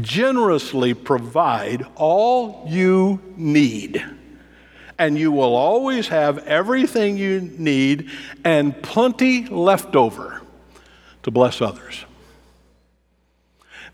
generously 0.00 0.94
provide 0.94 1.86
all 1.94 2.64
you 2.66 3.20
need. 3.36 4.04
And 4.98 5.16
you 5.16 5.30
will 5.30 5.54
always 5.54 6.08
have 6.08 6.38
everything 6.38 7.16
you 7.16 7.40
need 7.40 8.10
and 8.44 8.80
plenty 8.82 9.46
left 9.46 9.94
over 9.94 10.42
to 11.22 11.30
bless 11.30 11.60
others. 11.60 12.04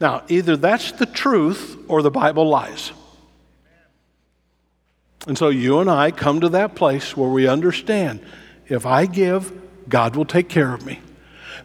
Now, 0.01 0.25
either 0.29 0.57
that's 0.57 0.93
the 0.93 1.07
truth 1.07 1.77
or 1.89 2.03
the 2.03 2.11
Bible 2.11 2.49
lies. 2.49 2.93
And 5.27 5.39
so 5.39 5.49
you 5.49 5.79
and 5.81 5.91
I 5.91 6.11
come 6.11 6.41
to 6.41 6.49
that 6.51 6.75
place 6.75 7.17
where 7.17 7.31
we 7.31 7.47
understand 7.47 8.21
if 8.69 8.87
I 8.87 9.07
give, 9.07 9.53
God 9.89 10.17
will 10.17 10.25
take 10.25 10.49
care 10.49 10.73
of 10.73 10.85
me. 10.85 11.01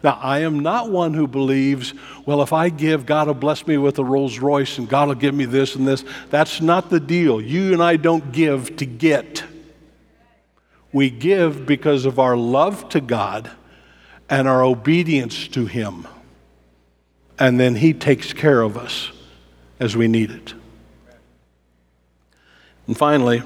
Now, 0.02 0.18
I 0.22 0.40
am 0.40 0.60
not 0.60 0.90
one 0.90 1.12
who 1.12 1.26
believes, 1.26 1.92
well, 2.24 2.40
if 2.42 2.52
I 2.52 2.70
give, 2.70 3.04
God 3.04 3.26
will 3.26 3.34
bless 3.34 3.66
me 3.66 3.76
with 3.76 3.98
a 3.98 4.04
Rolls 4.04 4.38
Royce 4.38 4.78
and 4.78 4.88
God 4.88 5.08
will 5.08 5.14
give 5.14 5.34
me 5.34 5.44
this 5.44 5.74
and 5.74 5.86
this. 5.86 6.04
That's 6.30 6.60
not 6.60 6.88
the 6.88 7.00
deal. 7.00 7.40
You 7.40 7.72
and 7.74 7.82
I 7.82 7.96
don't 7.96 8.32
give 8.32 8.76
to 8.76 8.86
get. 8.86 9.44
We 10.92 11.10
give 11.10 11.66
because 11.66 12.06
of 12.06 12.18
our 12.18 12.36
love 12.36 12.88
to 12.90 13.00
God 13.00 13.50
and 14.30 14.48
our 14.48 14.62
obedience 14.62 15.48
to 15.48 15.66
Him. 15.66 16.08
And 17.38 17.60
then 17.60 17.74
He 17.76 17.92
takes 17.92 18.32
care 18.32 18.62
of 18.62 18.78
us 18.78 19.10
as 19.78 19.96
we 19.96 20.08
need 20.08 20.30
it. 20.30 20.54
And 22.86 22.96
finally, 22.96 23.42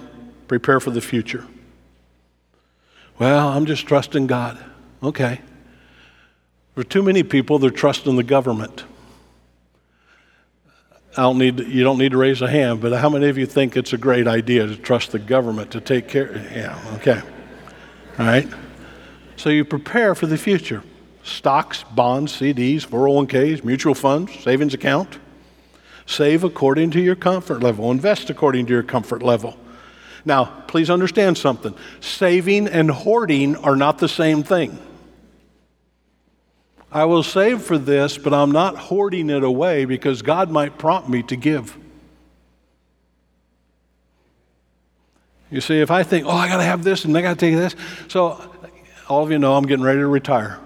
prepare 0.46 0.78
for 0.78 0.90
the 0.90 1.00
future. 1.00 1.44
Well, 3.18 3.48
I'm 3.48 3.66
just 3.66 3.86
trusting 3.86 4.26
God. 4.26 4.58
Okay. 5.02 5.40
For 6.74 6.82
too 6.82 7.02
many 7.02 7.22
people, 7.22 7.58
they're 7.58 7.70
trusting 7.70 8.16
the 8.16 8.24
government. 8.24 8.84
I 11.16 11.22
don't 11.22 11.38
need, 11.38 11.60
you 11.60 11.84
don't 11.84 11.98
need 11.98 12.10
to 12.10 12.18
raise 12.18 12.42
a 12.42 12.48
hand, 12.48 12.80
but 12.80 12.92
how 12.92 13.08
many 13.08 13.28
of 13.28 13.38
you 13.38 13.46
think 13.46 13.76
it's 13.76 13.92
a 13.92 13.98
great 13.98 14.26
idea 14.26 14.66
to 14.66 14.76
trust 14.76 15.12
the 15.12 15.20
government 15.20 15.70
to 15.70 15.80
take 15.80 16.08
care? 16.08 16.36
Yeah, 16.52 16.96
okay. 16.96 17.22
All 18.18 18.26
right. 18.26 18.48
So 19.36 19.50
you 19.50 19.64
prepare 19.64 20.16
for 20.16 20.26
the 20.26 20.36
future 20.36 20.82
stocks, 21.22 21.84
bonds, 21.84 22.32
CDs, 22.38 22.86
401ks, 22.86 23.64
mutual 23.64 23.94
funds, 23.94 24.32
savings 24.40 24.74
account. 24.74 25.18
Save 26.06 26.44
according 26.44 26.90
to 26.90 27.00
your 27.00 27.16
comfort 27.16 27.62
level, 27.62 27.90
invest 27.90 28.28
according 28.28 28.66
to 28.66 28.72
your 28.72 28.82
comfort 28.82 29.22
level. 29.22 29.56
Now, 30.24 30.46
please 30.66 30.90
understand 30.90 31.36
something 31.36 31.74
saving 32.00 32.68
and 32.68 32.90
hoarding 32.90 33.56
are 33.56 33.76
not 33.76 33.98
the 33.98 34.08
same 34.08 34.42
thing. 34.42 34.78
I 36.90 37.04
will 37.06 37.24
save 37.24 37.62
for 37.62 37.76
this, 37.76 38.16
but 38.16 38.32
I'm 38.32 38.52
not 38.52 38.76
hoarding 38.76 39.28
it 39.28 39.42
away 39.42 39.84
because 39.84 40.22
God 40.22 40.50
might 40.50 40.78
prompt 40.78 41.08
me 41.08 41.24
to 41.24 41.36
give. 41.36 41.76
You 45.50 45.60
see, 45.60 45.80
if 45.80 45.90
I 45.90 46.04
think, 46.04 46.26
oh, 46.26 46.30
I 46.30 46.48
got 46.48 46.58
to 46.58 46.62
have 46.62 46.84
this 46.84 47.04
and 47.04 47.16
I 47.16 47.22
got 47.22 47.38
to 47.38 47.40
take 47.40 47.56
this. 47.56 47.74
So, 48.08 48.50
all 49.08 49.24
of 49.24 49.30
you 49.30 49.38
know 49.38 49.54
I'm 49.54 49.66
getting 49.66 49.84
ready 49.84 49.98
to 49.98 50.06
retire. 50.06 50.58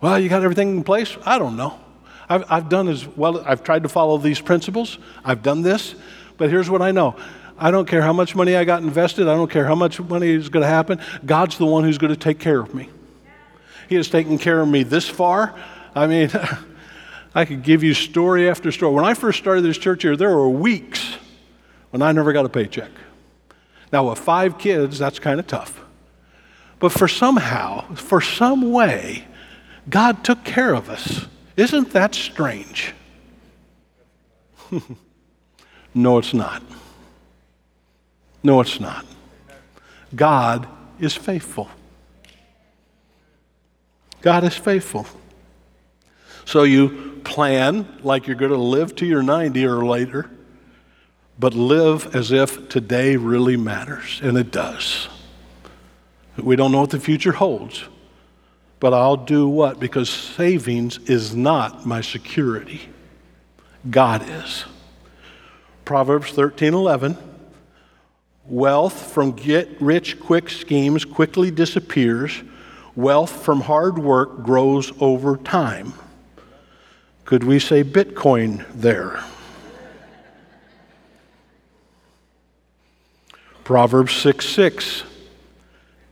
Well, 0.00 0.18
you 0.18 0.28
got 0.28 0.42
everything 0.42 0.76
in 0.76 0.84
place? 0.84 1.16
I 1.24 1.38
don't 1.38 1.56
know. 1.56 1.78
I've, 2.28 2.44
I've 2.50 2.68
done 2.68 2.88
as 2.88 3.06
well, 3.06 3.42
I've 3.46 3.62
tried 3.62 3.84
to 3.84 3.88
follow 3.88 4.18
these 4.18 4.40
principles. 4.40 4.98
I've 5.24 5.42
done 5.42 5.62
this, 5.62 5.94
but 6.36 6.50
here's 6.50 6.68
what 6.68 6.82
I 6.82 6.90
know. 6.90 7.16
I 7.58 7.70
don't 7.70 7.86
care 7.86 8.02
how 8.02 8.12
much 8.12 8.34
money 8.34 8.54
I 8.54 8.64
got 8.64 8.82
invested. 8.82 9.28
I 9.28 9.34
don't 9.34 9.50
care 9.50 9.64
how 9.64 9.74
much 9.74 10.00
money 10.00 10.28
is 10.28 10.48
going 10.48 10.62
to 10.62 10.68
happen. 10.68 11.00
God's 11.24 11.58
the 11.58 11.66
one 11.66 11.84
who's 11.84 11.98
going 11.98 12.12
to 12.12 12.18
take 12.18 12.38
care 12.38 12.60
of 12.60 12.74
me. 12.74 12.90
He 13.88 13.94
has 13.94 14.08
taken 14.08 14.38
care 14.38 14.60
of 14.60 14.68
me 14.68 14.82
this 14.82 15.08
far. 15.08 15.54
I 15.94 16.06
mean, 16.06 16.30
I 17.34 17.44
could 17.44 17.62
give 17.62 17.82
you 17.82 17.94
story 17.94 18.48
after 18.48 18.70
story. 18.72 18.94
When 18.94 19.04
I 19.04 19.14
first 19.14 19.38
started 19.38 19.62
this 19.62 19.78
church 19.78 20.02
here, 20.02 20.16
there 20.16 20.36
were 20.36 20.48
weeks 20.48 21.16
when 21.90 22.02
I 22.02 22.12
never 22.12 22.32
got 22.32 22.44
a 22.44 22.48
paycheck. 22.48 22.90
Now, 23.92 24.10
with 24.10 24.18
five 24.18 24.58
kids, 24.58 24.98
that's 24.98 25.18
kind 25.18 25.40
of 25.40 25.46
tough. 25.46 25.80
But 26.78 26.92
for 26.92 27.08
somehow, 27.08 27.94
for 27.94 28.20
some 28.20 28.72
way, 28.72 29.24
God 29.88 30.24
took 30.24 30.44
care 30.44 30.74
of 30.74 30.90
us. 30.90 31.26
Isn't 31.56 31.92
that 31.92 32.14
strange? 32.14 32.92
no, 35.94 36.18
it's 36.18 36.34
not. 36.34 36.62
No, 38.42 38.60
it's 38.60 38.80
not. 38.80 39.04
God 40.14 40.68
is 41.00 41.14
faithful. 41.14 41.68
God 44.22 44.44
is 44.44 44.54
faithful. 44.54 45.06
So 46.44 46.62
you 46.62 47.20
plan 47.24 47.86
like 48.02 48.26
you're 48.26 48.36
going 48.36 48.52
to 48.52 48.56
live 48.56 48.94
to 48.96 49.06
your 49.06 49.22
90 49.22 49.66
or 49.66 49.84
later, 49.84 50.30
but 51.38 51.54
live 51.54 52.14
as 52.14 52.32
if 52.32 52.68
today 52.68 53.16
really 53.16 53.56
matters, 53.56 54.20
and 54.22 54.38
it 54.38 54.50
does. 54.50 55.08
We 56.36 56.56
don't 56.56 56.70
know 56.72 56.80
what 56.80 56.90
the 56.90 57.00
future 57.00 57.32
holds, 57.32 57.84
but 58.78 58.94
I'll 58.94 59.16
do 59.16 59.48
what? 59.48 59.80
Because 59.80 60.08
savings 60.08 60.98
is 60.98 61.34
not 61.34 61.86
my 61.86 62.00
security. 62.00 62.88
God 63.88 64.28
is. 64.28 64.64
Proverbs 65.84 66.30
13 66.32 66.74
11. 66.74 67.16
Wealth 68.48 69.12
from 69.12 69.32
get 69.32 69.80
rich 69.80 70.20
quick 70.20 70.48
schemes 70.48 71.04
quickly 71.04 71.50
disappears 71.50 72.42
Wealth 72.96 73.44
from 73.44 73.60
hard 73.60 73.98
work 73.98 74.42
grows 74.42 74.90
over 75.00 75.36
time. 75.36 75.92
Could 77.26 77.44
we 77.44 77.58
say 77.58 77.84
Bitcoin 77.84 78.64
there? 78.72 79.22
Proverbs 83.64 84.14
6 84.14 84.48
6. 84.48 85.02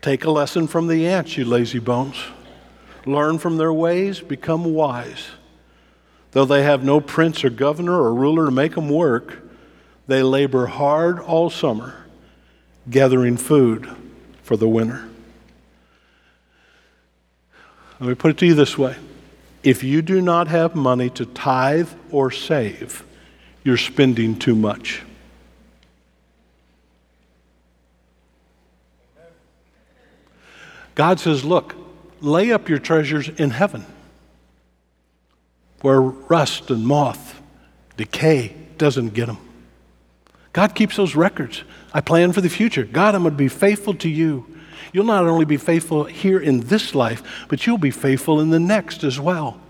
Take 0.03 0.25
a 0.25 0.31
lesson 0.31 0.67
from 0.67 0.87
the 0.87 1.07
ants, 1.07 1.39
you 1.39 1.47
lazy 1.47 1.79
bones. 1.79 2.17
Learn 3.07 3.39
from 3.39 3.57
their 3.57 3.73
ways, 3.73 4.21
become 4.21 4.75
wise. 4.75 5.29
Though 6.33 6.45
they 6.45 6.65
have 6.65 6.85
no 6.85 7.01
prince 7.01 7.45
or 7.45 7.51
governor 7.51 7.99
or 7.99 8.13
ruler 8.13 8.45
to 8.45 8.51
make 8.51 8.75
them 8.75 8.91
work, 8.91 9.39
they 10.07 10.23
labor 10.23 10.67
hard 10.67 11.19
all 11.19 11.49
summer, 11.49 12.04
gathering 12.89 13.37
food 13.37 13.89
for 14.43 14.57
the 14.57 14.69
winter. 14.69 15.09
Let 18.01 18.09
me 18.09 18.15
put 18.15 18.33
it 18.33 18.39
to 18.39 18.47
you 18.47 18.55
this 18.55 18.77
way 18.77 18.97
if 19.63 19.83
you 19.83 20.03
do 20.03 20.21
not 20.21 20.49
have 20.49 20.75
money 20.75 21.09
to 21.11 21.25
tithe 21.25 21.89
or 22.11 22.31
save, 22.31 23.05
you're 23.63 23.79
spending 23.79 24.39
too 24.39 24.55
much. 24.55 25.03
God 30.95 31.19
says, 31.19 31.45
Look, 31.45 31.75
lay 32.21 32.53
up 32.53 32.69
your 32.69 32.79
treasures 32.79 33.29
in 33.29 33.51
heaven 33.51 33.87
where 35.81 36.01
rust 36.01 36.71
and 36.71 36.87
moth, 36.87 37.43
decay 37.97 38.55
doesn't 38.79 39.13
get 39.13 39.27
them. 39.27 39.44
God 40.55 40.75
keeps 40.75 40.97
those 40.97 41.15
records. 41.17 41.65
I 41.93 42.01
plan 42.01 42.33
for 42.33 42.41
the 42.41 42.49
future. 42.49 42.85
God, 42.85 43.15
I'm 43.15 43.23
going 43.23 43.35
to 43.35 43.37
be 43.37 43.49
faithful 43.49 43.93
to 43.97 44.09
you. 44.09 44.47
You'll 44.93 45.05
not 45.05 45.25
only 45.25 45.45
be 45.45 45.57
faithful 45.57 46.05
here 46.05 46.39
in 46.39 46.61
this 46.61 46.95
life, 46.95 47.47
but 47.49 47.67
you'll 47.67 47.77
be 47.77 47.91
faithful 47.91 48.41
in 48.41 48.51
the 48.51 48.61
next 48.61 49.03
as 49.03 49.19
well. 49.19 49.61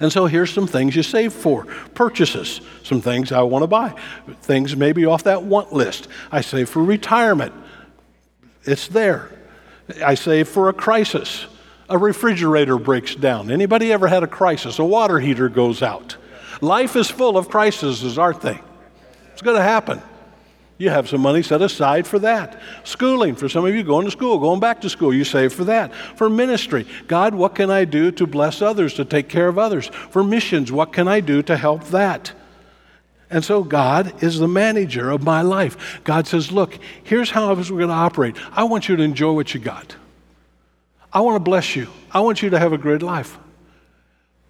And 0.00 0.10
so 0.10 0.24
here's 0.24 0.50
some 0.50 0.66
things 0.66 0.96
you 0.96 1.02
save 1.02 1.34
for 1.34 1.66
purchases, 1.94 2.62
some 2.82 3.02
things 3.02 3.30
I 3.30 3.42
want 3.42 3.62
to 3.62 3.66
buy, 3.66 3.94
things 4.40 4.74
maybe 4.74 5.04
off 5.04 5.24
that 5.24 5.42
want 5.42 5.72
list. 5.72 6.08
I 6.32 6.40
save 6.40 6.70
for 6.70 6.82
retirement, 6.82 7.52
it's 8.64 8.88
there. 8.88 9.30
I 10.04 10.14
save 10.14 10.48
for 10.48 10.70
a 10.70 10.72
crisis. 10.72 11.46
A 11.90 11.96
refrigerator 11.96 12.78
breaks 12.78 13.14
down. 13.14 13.50
Anybody 13.50 13.92
ever 13.92 14.08
had 14.08 14.22
a 14.22 14.26
crisis? 14.26 14.78
A 14.78 14.84
water 14.84 15.20
heater 15.20 15.48
goes 15.48 15.82
out. 15.82 16.16
Life 16.60 16.96
is 16.96 17.10
full 17.10 17.38
of 17.38 17.48
crises, 17.48 18.18
aren't 18.18 18.42
they? 18.42 18.60
It's 19.38 19.42
going 19.44 19.56
to 19.56 19.62
happen. 19.62 20.02
You 20.78 20.90
have 20.90 21.08
some 21.08 21.20
money 21.20 21.44
set 21.44 21.62
aside 21.62 22.08
for 22.08 22.18
that. 22.18 22.60
Schooling, 22.82 23.36
for 23.36 23.48
some 23.48 23.64
of 23.64 23.72
you 23.72 23.84
going 23.84 24.04
to 24.04 24.10
school, 24.10 24.40
going 24.40 24.58
back 24.58 24.80
to 24.80 24.90
school, 24.90 25.14
you 25.14 25.22
save 25.22 25.52
for 25.52 25.62
that. 25.62 25.94
For 25.94 26.28
ministry, 26.28 26.88
God, 27.06 27.36
what 27.36 27.54
can 27.54 27.70
I 27.70 27.84
do 27.84 28.10
to 28.10 28.26
bless 28.26 28.60
others, 28.60 28.94
to 28.94 29.04
take 29.04 29.28
care 29.28 29.46
of 29.46 29.56
others? 29.56 29.86
For 30.10 30.24
missions, 30.24 30.72
what 30.72 30.92
can 30.92 31.06
I 31.06 31.20
do 31.20 31.40
to 31.44 31.56
help 31.56 31.84
that? 31.90 32.32
And 33.30 33.44
so 33.44 33.62
God 33.62 34.24
is 34.24 34.40
the 34.40 34.48
manager 34.48 35.08
of 35.08 35.22
my 35.22 35.42
life. 35.42 36.00
God 36.02 36.26
says, 36.26 36.50
Look, 36.50 36.76
here's 37.04 37.30
how 37.30 37.54
we're 37.54 37.62
going 37.62 37.86
to 37.86 37.94
operate. 37.94 38.34
I 38.50 38.64
want 38.64 38.88
you 38.88 38.96
to 38.96 39.04
enjoy 39.04 39.34
what 39.34 39.54
you 39.54 39.60
got. 39.60 39.94
I 41.12 41.20
want 41.20 41.36
to 41.36 41.40
bless 41.40 41.76
you. 41.76 41.86
I 42.10 42.18
want 42.22 42.42
you 42.42 42.50
to 42.50 42.58
have 42.58 42.72
a 42.72 42.78
great 42.78 43.02
life. 43.02 43.38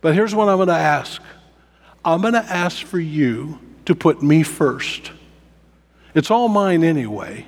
But 0.00 0.14
here's 0.14 0.34
what 0.34 0.48
I'm 0.48 0.56
going 0.56 0.68
to 0.68 0.74
ask 0.74 1.20
I'm 2.06 2.22
going 2.22 2.32
to 2.32 2.38
ask 2.38 2.86
for 2.86 2.98
you 2.98 3.58
to 3.88 3.94
put 3.94 4.22
me 4.22 4.42
first. 4.42 5.12
It's 6.14 6.30
all 6.30 6.48
mine 6.48 6.84
anyway. 6.84 7.46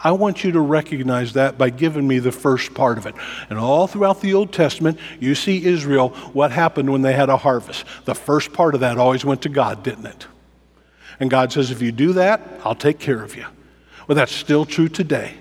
I 0.00 0.12
want 0.12 0.42
you 0.42 0.52
to 0.52 0.60
recognize 0.60 1.34
that 1.34 1.58
by 1.58 1.68
giving 1.68 2.08
me 2.08 2.18
the 2.18 2.32
first 2.32 2.72
part 2.72 2.96
of 2.96 3.04
it. 3.04 3.14
And 3.50 3.58
all 3.58 3.86
throughout 3.86 4.22
the 4.22 4.32
Old 4.32 4.54
Testament, 4.54 4.98
you 5.20 5.34
see 5.34 5.66
Israel, 5.66 6.08
what 6.32 6.50
happened 6.50 6.90
when 6.90 7.02
they 7.02 7.12
had 7.12 7.28
a 7.28 7.36
harvest. 7.36 7.84
The 8.06 8.14
first 8.14 8.54
part 8.54 8.74
of 8.74 8.80
that 8.80 8.96
always 8.96 9.22
went 9.22 9.42
to 9.42 9.50
God, 9.50 9.82
didn't 9.82 10.06
it? 10.06 10.26
And 11.20 11.28
God 11.28 11.52
says, 11.52 11.70
if 11.70 11.82
you 11.82 11.92
do 11.92 12.14
that, 12.14 12.40
I'll 12.64 12.74
take 12.74 12.98
care 12.98 13.22
of 13.22 13.36
you. 13.36 13.44
Well, 14.08 14.16
that's 14.16 14.34
still 14.34 14.64
true 14.64 14.88
today. 14.88 15.34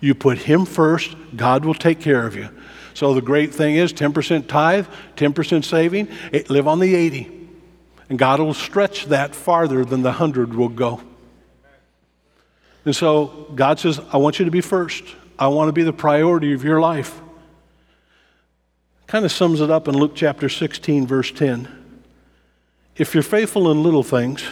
You 0.00 0.16
put 0.16 0.38
Him 0.38 0.64
first, 0.64 1.14
God 1.36 1.64
will 1.64 1.74
take 1.74 2.00
care 2.00 2.26
of 2.26 2.34
you. 2.34 2.48
So 2.94 3.14
the 3.14 3.22
great 3.22 3.54
thing 3.54 3.76
is 3.76 3.92
10% 3.92 4.48
tithe, 4.48 4.88
10% 5.14 5.64
saving, 5.64 6.08
live 6.48 6.66
on 6.66 6.80
the 6.80 6.96
80. 6.96 7.41
And 8.12 8.18
God 8.18 8.40
will 8.40 8.52
stretch 8.52 9.06
that 9.06 9.34
farther 9.34 9.86
than 9.86 10.02
the 10.02 10.10
100 10.10 10.52
will 10.52 10.68
go. 10.68 11.00
And 12.84 12.94
so 12.94 13.46
God 13.54 13.80
says, 13.80 14.02
I 14.12 14.18
want 14.18 14.38
you 14.38 14.44
to 14.44 14.50
be 14.50 14.60
first. 14.60 15.02
I 15.38 15.48
want 15.48 15.68
to 15.68 15.72
be 15.72 15.82
the 15.82 15.94
priority 15.94 16.52
of 16.52 16.62
your 16.62 16.78
life. 16.78 17.22
Kind 19.06 19.24
of 19.24 19.32
sums 19.32 19.62
it 19.62 19.70
up 19.70 19.88
in 19.88 19.96
Luke 19.96 20.12
chapter 20.14 20.50
16, 20.50 21.06
verse 21.06 21.32
10. 21.32 22.02
If 22.96 23.14
you're 23.14 23.22
faithful 23.22 23.70
in 23.70 23.82
little 23.82 24.02
things, 24.02 24.44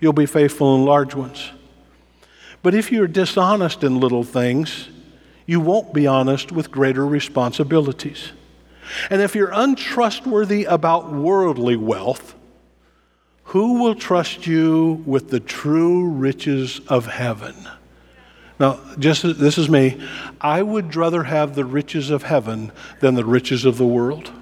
you'll 0.00 0.14
be 0.14 0.24
faithful 0.24 0.74
in 0.74 0.86
large 0.86 1.14
ones. 1.14 1.50
But 2.62 2.74
if 2.74 2.90
you're 2.90 3.06
dishonest 3.06 3.84
in 3.84 4.00
little 4.00 4.24
things, 4.24 4.88
you 5.44 5.60
won't 5.60 5.92
be 5.92 6.06
honest 6.06 6.50
with 6.50 6.70
greater 6.70 7.06
responsibilities. 7.06 8.32
And 9.10 9.20
if 9.20 9.34
you're 9.34 9.52
untrustworthy 9.52 10.64
about 10.64 11.12
worldly 11.12 11.76
wealth, 11.76 12.34
Who 13.52 13.82
will 13.82 13.94
trust 13.94 14.46
you 14.46 15.02
with 15.04 15.28
the 15.28 15.38
true 15.38 16.08
riches 16.08 16.80
of 16.88 17.04
heaven? 17.04 17.54
Now, 18.58 18.80
just 18.98 19.38
this 19.38 19.58
is 19.58 19.68
me. 19.68 20.00
I 20.40 20.62
would 20.62 20.96
rather 20.96 21.24
have 21.24 21.54
the 21.54 21.66
riches 21.66 22.08
of 22.08 22.22
heaven 22.22 22.72
than 23.00 23.14
the 23.14 23.26
riches 23.26 23.66
of 23.66 23.76
the 23.76 23.86
world. 23.86 24.32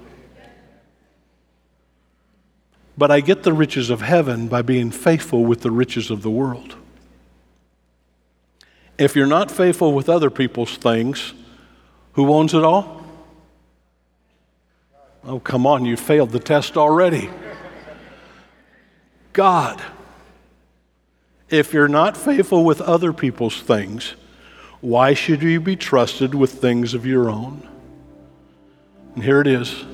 But 2.97 3.11
I 3.11 3.19
get 3.19 3.43
the 3.43 3.51
riches 3.51 3.89
of 3.89 3.99
heaven 3.99 4.47
by 4.47 4.61
being 4.61 4.91
faithful 4.91 5.43
with 5.43 5.59
the 5.59 5.71
riches 5.71 6.09
of 6.09 6.21
the 6.21 6.31
world. 6.31 6.77
If 8.97 9.17
you're 9.17 9.27
not 9.27 9.51
faithful 9.51 9.91
with 9.91 10.07
other 10.07 10.29
people's 10.29 10.77
things, 10.77 11.33
who 12.13 12.31
owns 12.31 12.53
it 12.53 12.63
all? 12.63 13.03
Oh, 15.25 15.41
come 15.41 15.67
on, 15.67 15.83
you 15.83 15.97
failed 15.97 16.29
the 16.29 16.39
test 16.39 16.77
already. 16.77 17.29
God. 19.33 19.81
If 21.49 21.73
you're 21.73 21.87
not 21.87 22.17
faithful 22.17 22.63
with 22.63 22.81
other 22.81 23.13
people's 23.13 23.61
things, 23.61 24.15
why 24.79 25.13
should 25.13 25.41
you 25.41 25.59
be 25.59 25.75
trusted 25.75 26.33
with 26.33 26.53
things 26.53 26.93
of 26.93 27.05
your 27.05 27.29
own? 27.29 27.67
And 29.15 29.23
here 29.23 29.41
it 29.41 29.47
is 29.47 29.85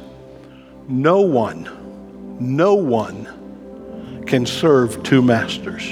no 0.87 1.21
one, 1.21 2.37
no 2.39 2.75
one 2.75 4.23
can 4.25 4.45
serve 4.45 5.03
two 5.03 5.21
masters. 5.21 5.85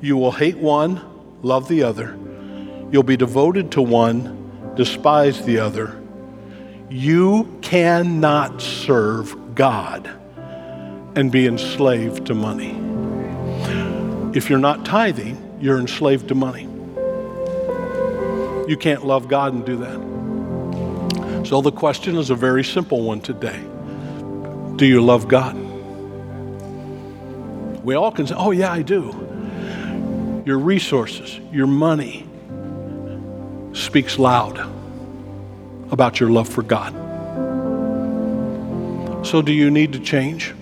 You 0.00 0.16
will 0.16 0.32
hate 0.32 0.58
one, 0.58 1.00
love 1.42 1.68
the 1.68 1.82
other. 1.82 2.16
You'll 2.90 3.02
be 3.02 3.16
devoted 3.16 3.72
to 3.72 3.82
one, 3.82 4.74
despise 4.76 5.44
the 5.44 5.58
other. 5.58 6.00
You 6.90 7.58
cannot 7.62 8.60
serve 8.60 9.54
God 9.54 10.21
and 11.14 11.30
be 11.30 11.46
enslaved 11.46 12.26
to 12.26 12.34
money. 12.34 12.78
If 14.36 14.48
you're 14.48 14.58
not 14.58 14.84
tithing, 14.84 15.58
you're 15.60 15.78
enslaved 15.78 16.28
to 16.28 16.34
money. 16.34 16.68
You 18.68 18.76
can't 18.78 19.04
love 19.04 19.28
God 19.28 19.52
and 19.52 19.64
do 19.64 19.76
that. 19.78 21.46
So 21.46 21.60
the 21.60 21.72
question 21.72 22.16
is 22.16 22.30
a 22.30 22.34
very 22.34 22.64
simple 22.64 23.02
one 23.02 23.20
today 23.20 23.60
Do 24.76 24.86
you 24.86 25.02
love 25.02 25.28
God? 25.28 25.54
We 27.84 27.94
all 27.94 28.12
can 28.12 28.26
say, 28.26 28.34
Oh, 28.36 28.52
yeah, 28.52 28.72
I 28.72 28.82
do. 28.82 30.42
Your 30.46 30.58
resources, 30.58 31.38
your 31.52 31.66
money 31.66 32.26
speaks 33.72 34.18
loud 34.18 34.58
about 35.90 36.20
your 36.20 36.30
love 36.30 36.48
for 36.48 36.62
God. 36.62 36.92
So, 39.26 39.42
do 39.42 39.52
you 39.52 39.70
need 39.70 39.92
to 39.92 40.00
change? 40.00 40.54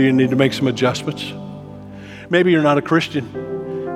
Do 0.00 0.06
you 0.06 0.14
need 0.14 0.30
to 0.30 0.36
make 0.36 0.54
some 0.54 0.66
adjustments? 0.66 1.30
Maybe 2.30 2.50
you're 2.50 2.62
not 2.62 2.78
a 2.78 2.82
Christian. 2.82 3.30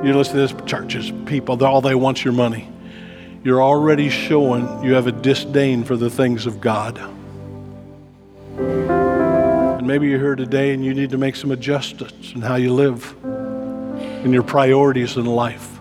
You 0.04 0.14
listen 0.14 0.34
to 0.34 0.40
this 0.46 0.54
churches, 0.66 1.10
people, 1.24 1.64
all 1.64 1.80
they 1.80 1.94
want 1.94 2.22
your 2.22 2.34
money. 2.34 2.68
You're 3.42 3.62
already 3.62 4.10
showing 4.10 4.84
you 4.84 4.92
have 4.92 5.06
a 5.06 5.12
disdain 5.12 5.82
for 5.82 5.96
the 5.96 6.10
things 6.10 6.44
of 6.44 6.60
God. 6.60 6.98
And 8.58 9.86
maybe 9.86 10.08
you're 10.08 10.18
here 10.18 10.34
today 10.34 10.74
and 10.74 10.84
you 10.84 10.92
need 10.92 11.08
to 11.08 11.16
make 11.16 11.36
some 11.36 11.50
adjustments 11.50 12.32
in 12.34 12.42
how 12.42 12.56
you 12.56 12.74
live 12.74 13.16
and 13.24 14.34
your 14.34 14.42
priorities 14.42 15.16
in 15.16 15.24
life. 15.24 15.80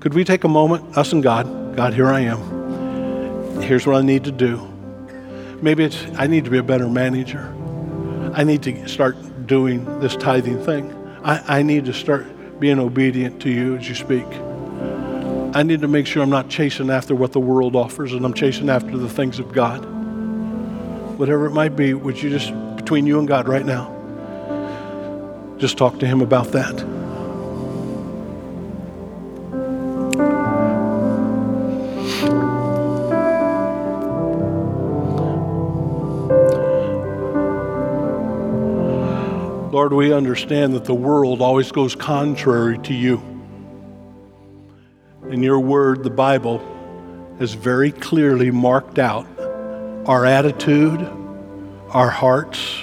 Could 0.00 0.14
we 0.14 0.24
take 0.24 0.42
a 0.42 0.48
moment, 0.48 0.98
us 0.98 1.12
and 1.12 1.22
God? 1.22 1.76
God, 1.76 1.94
here 1.94 2.08
I 2.08 2.22
am. 2.22 3.62
Here's 3.62 3.86
what 3.86 3.94
I 3.94 4.02
need 4.02 4.24
to 4.24 4.32
do. 4.32 4.68
Maybe 5.62 5.84
it's 5.84 6.04
I 6.16 6.26
need 6.26 6.44
to 6.46 6.50
be 6.50 6.58
a 6.58 6.64
better 6.64 6.88
manager. 6.88 7.54
I 8.38 8.44
need 8.44 8.62
to 8.62 8.86
start 8.86 9.16
doing 9.48 9.98
this 9.98 10.14
tithing 10.14 10.64
thing. 10.64 10.94
I, 11.24 11.58
I 11.58 11.62
need 11.62 11.86
to 11.86 11.92
start 11.92 12.60
being 12.60 12.78
obedient 12.78 13.42
to 13.42 13.50
you 13.50 13.76
as 13.76 13.88
you 13.88 13.96
speak. 13.96 14.24
I 15.56 15.64
need 15.64 15.80
to 15.80 15.88
make 15.88 16.06
sure 16.06 16.22
I'm 16.22 16.30
not 16.30 16.48
chasing 16.48 16.88
after 16.88 17.16
what 17.16 17.32
the 17.32 17.40
world 17.40 17.74
offers 17.74 18.12
and 18.12 18.24
I'm 18.24 18.34
chasing 18.34 18.70
after 18.70 18.96
the 18.96 19.08
things 19.08 19.40
of 19.40 19.52
God. 19.52 19.84
Whatever 21.18 21.46
it 21.46 21.50
might 21.50 21.74
be, 21.74 21.94
would 21.94 22.22
you 22.22 22.30
just, 22.30 22.52
between 22.76 23.06
you 23.06 23.18
and 23.18 23.26
God 23.26 23.48
right 23.48 23.66
now, 23.66 23.92
just 25.58 25.76
talk 25.76 25.98
to 25.98 26.06
Him 26.06 26.20
about 26.20 26.52
that? 26.52 26.97
Lord, 39.70 39.92
we 39.92 40.14
understand 40.14 40.72
that 40.72 40.86
the 40.86 40.94
world 40.94 41.42
always 41.42 41.72
goes 41.72 41.94
contrary 41.94 42.78
to 42.78 42.94
you. 42.94 43.16
In 45.28 45.42
your 45.42 45.60
word, 45.60 46.04
the 46.04 46.10
Bible 46.10 46.58
has 47.38 47.52
very 47.52 47.92
clearly 47.92 48.50
marked 48.50 48.98
out 48.98 49.26
our 50.06 50.24
attitude, 50.24 51.06
our 51.90 52.08
hearts, 52.08 52.82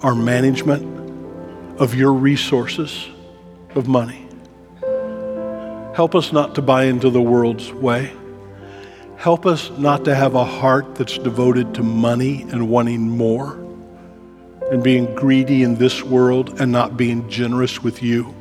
our 0.00 0.14
management 0.14 1.78
of 1.78 1.94
your 1.94 2.14
resources 2.14 3.06
of 3.74 3.86
money. 3.86 4.26
Help 5.94 6.14
us 6.14 6.32
not 6.32 6.54
to 6.54 6.62
buy 6.62 6.84
into 6.84 7.10
the 7.10 7.20
world's 7.20 7.70
way. 7.70 8.10
Help 9.18 9.44
us 9.44 9.70
not 9.76 10.06
to 10.06 10.14
have 10.14 10.34
a 10.34 10.44
heart 10.44 10.94
that's 10.94 11.18
devoted 11.18 11.74
to 11.74 11.82
money 11.82 12.42
and 12.44 12.70
wanting 12.70 13.02
more 13.02 13.63
and 14.74 14.82
being 14.82 15.14
greedy 15.14 15.62
in 15.62 15.76
this 15.76 16.02
world 16.02 16.60
and 16.60 16.72
not 16.72 16.96
being 16.96 17.30
generous 17.30 17.80
with 17.80 18.02
you. 18.02 18.34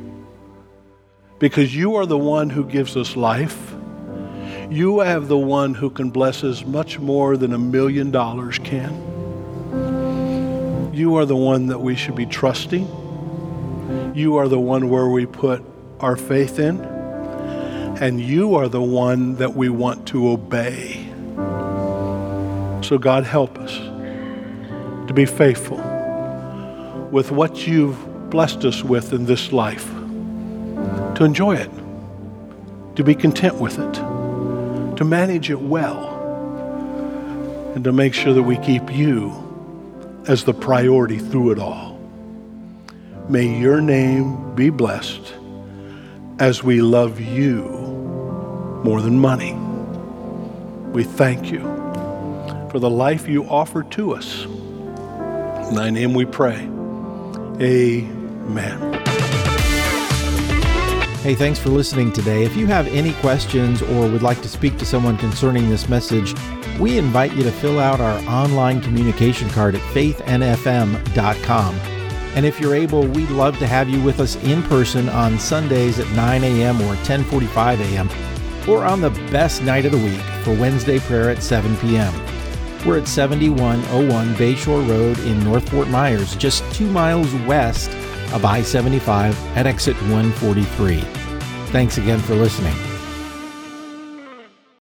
Because 1.38 1.76
you 1.76 1.94
are 1.98 2.08
the 2.08 2.18
one 2.18 2.50
who 2.50 2.66
gives 2.66 2.98
us 2.98 3.16
life. 3.16 3.76
You 4.72 5.02
have 5.02 5.28
the 5.28 5.38
one 5.38 5.76
who 5.76 5.92
can 5.92 6.10
bless 6.10 6.44
us 6.44 6.66
much 6.66 6.98
more 6.98 7.38
than 7.38 7.54
a 7.54 7.60
million 7.60 8.10
dollars 8.10 8.58
can. 8.58 8.92
You 10.92 11.18
are 11.18 11.26
the 11.28 11.36
one 11.36 11.68
that 11.68 11.82
we 11.82 11.94
should 11.96 12.16
be 12.16 12.26
trusting. 12.26 12.88
You 14.16 14.38
are 14.38 14.48
the 14.48 14.60
one 14.60 14.90
where 14.90 15.10
we 15.10 15.28
put 15.28 15.64
our 16.00 16.16
faith 16.16 16.58
in. 16.58 16.82
And 16.82 18.20
you 18.20 18.56
are 18.56 18.68
the 18.68 18.82
one 18.82 19.36
that 19.36 19.54
we 19.54 19.70
want 19.70 20.08
to 20.08 20.30
obey. 20.30 21.08
So, 22.84 22.98
God, 22.98 23.24
help 23.24 23.60
us 23.60 23.78
to 25.08 25.14
be 25.14 25.28
faithful 25.28 25.93
with 27.14 27.30
what 27.30 27.68
you've 27.68 28.32
blessed 28.32 28.66
us 28.66 28.84
with 28.84 29.14
in 29.14 29.26
this 29.26 29.52
life, 29.52 29.88
to 31.14 31.24
enjoy 31.24 31.56
it, 31.56 31.70
to 32.96 33.04
be 33.04 33.14
content 33.14 33.54
with 33.58 33.78
it, 33.78 33.94
to 34.98 35.06
manage 35.06 35.52
it 35.52 35.62
well, 35.62 36.10
and 37.76 37.84
to 37.84 37.92
make 37.92 38.16
sure 38.16 38.34
that 38.34 38.42
we 38.42 38.58
keep 38.58 38.92
you 38.92 39.32
as 40.28 40.44
the 40.46 40.56
priority 40.56 41.20
through 41.20 41.52
it 41.52 41.60
all. 41.60 42.00
May 43.30 43.60
your 43.60 43.80
name 43.80 44.56
be 44.56 44.72
blessed 44.72 45.36
as 46.40 46.64
we 46.64 46.82
love 46.82 47.22
you 47.22 47.62
more 48.84 49.02
than 49.02 49.20
money. 49.20 49.54
We 50.94 51.04
thank 51.04 51.52
you 51.52 51.62
for 52.72 52.80
the 52.80 52.90
life 52.90 53.28
you 53.28 53.44
offer 53.44 53.84
to 53.84 54.16
us. 54.16 54.46
In 54.46 55.76
thy 55.76 55.92
name 55.92 56.16
we 56.16 56.26
pray. 56.26 56.73
Amen. 57.62 58.94
Hey, 61.24 61.36
thanks 61.36 61.58
for 61.58 61.70
listening 61.70 62.12
today. 62.12 62.44
If 62.44 62.58
you 62.58 62.68
have 62.68 62.86
any 62.88 63.14
questions 63.14 63.82
or 63.82 64.10
would 64.10 64.24
like 64.24 64.42
to 64.42 64.50
speak 64.50 64.78
to 64.80 64.86
someone 64.86 65.16
concerning 65.18 65.70
this 65.70 65.88
message, 65.88 66.34
we 66.80 66.98
invite 66.98 67.34
you 67.34 67.44
to 67.44 67.52
fill 67.52 67.80
out 67.80 68.02
our 68.02 68.20
online 68.28 68.82
communication 68.82 69.50
card 69.52 69.76
at 69.76 69.82
faithnfm.com. 69.94 71.76
And 72.36 72.46
if 72.46 72.60
you're 72.60 72.76
able, 72.76 73.06
we'd 73.08 73.30
love 73.30 73.58
to 73.60 73.68
have 73.68 73.88
you 73.88 74.02
with 74.02 74.20
us 74.20 74.36
in 74.44 74.64
person 74.64 75.08
on 75.08 75.38
Sundays 75.38 76.00
at 76.00 76.10
9 76.10 76.44
a.m. 76.44 76.82
or 76.82 76.96
10:45 76.96 77.80
a.m. 77.80 78.10
or 78.68 78.84
on 78.84 79.02
the 79.02 79.12
best 79.32 79.62
night 79.62 79.86
of 79.86 79.92
the 79.92 79.98
week 79.98 80.20
for 80.44 80.54
Wednesday 80.56 81.00
prayer 81.00 81.30
at 81.30 81.44
7 81.44 81.78
p.m. 81.78 82.14
We're 82.86 82.98
at 82.98 83.08
7101 83.08 84.36
Bayshore 84.36 84.88
Road 84.90 85.18
in 85.20 85.42
North 85.46 85.70
Fort 85.70 85.88
Myers, 85.88 86.36
just 86.36 86.64
two 86.74 86.90
miles 86.90 87.34
west 87.48 87.90
of 88.34 88.44
I 88.44 88.62
75 88.62 89.40
at 89.56 89.66
exit 89.66 89.96
143. 90.04 91.00
Thanks 91.72 91.98
again 91.98 92.20
for 92.20 92.36
listening. 92.36 92.93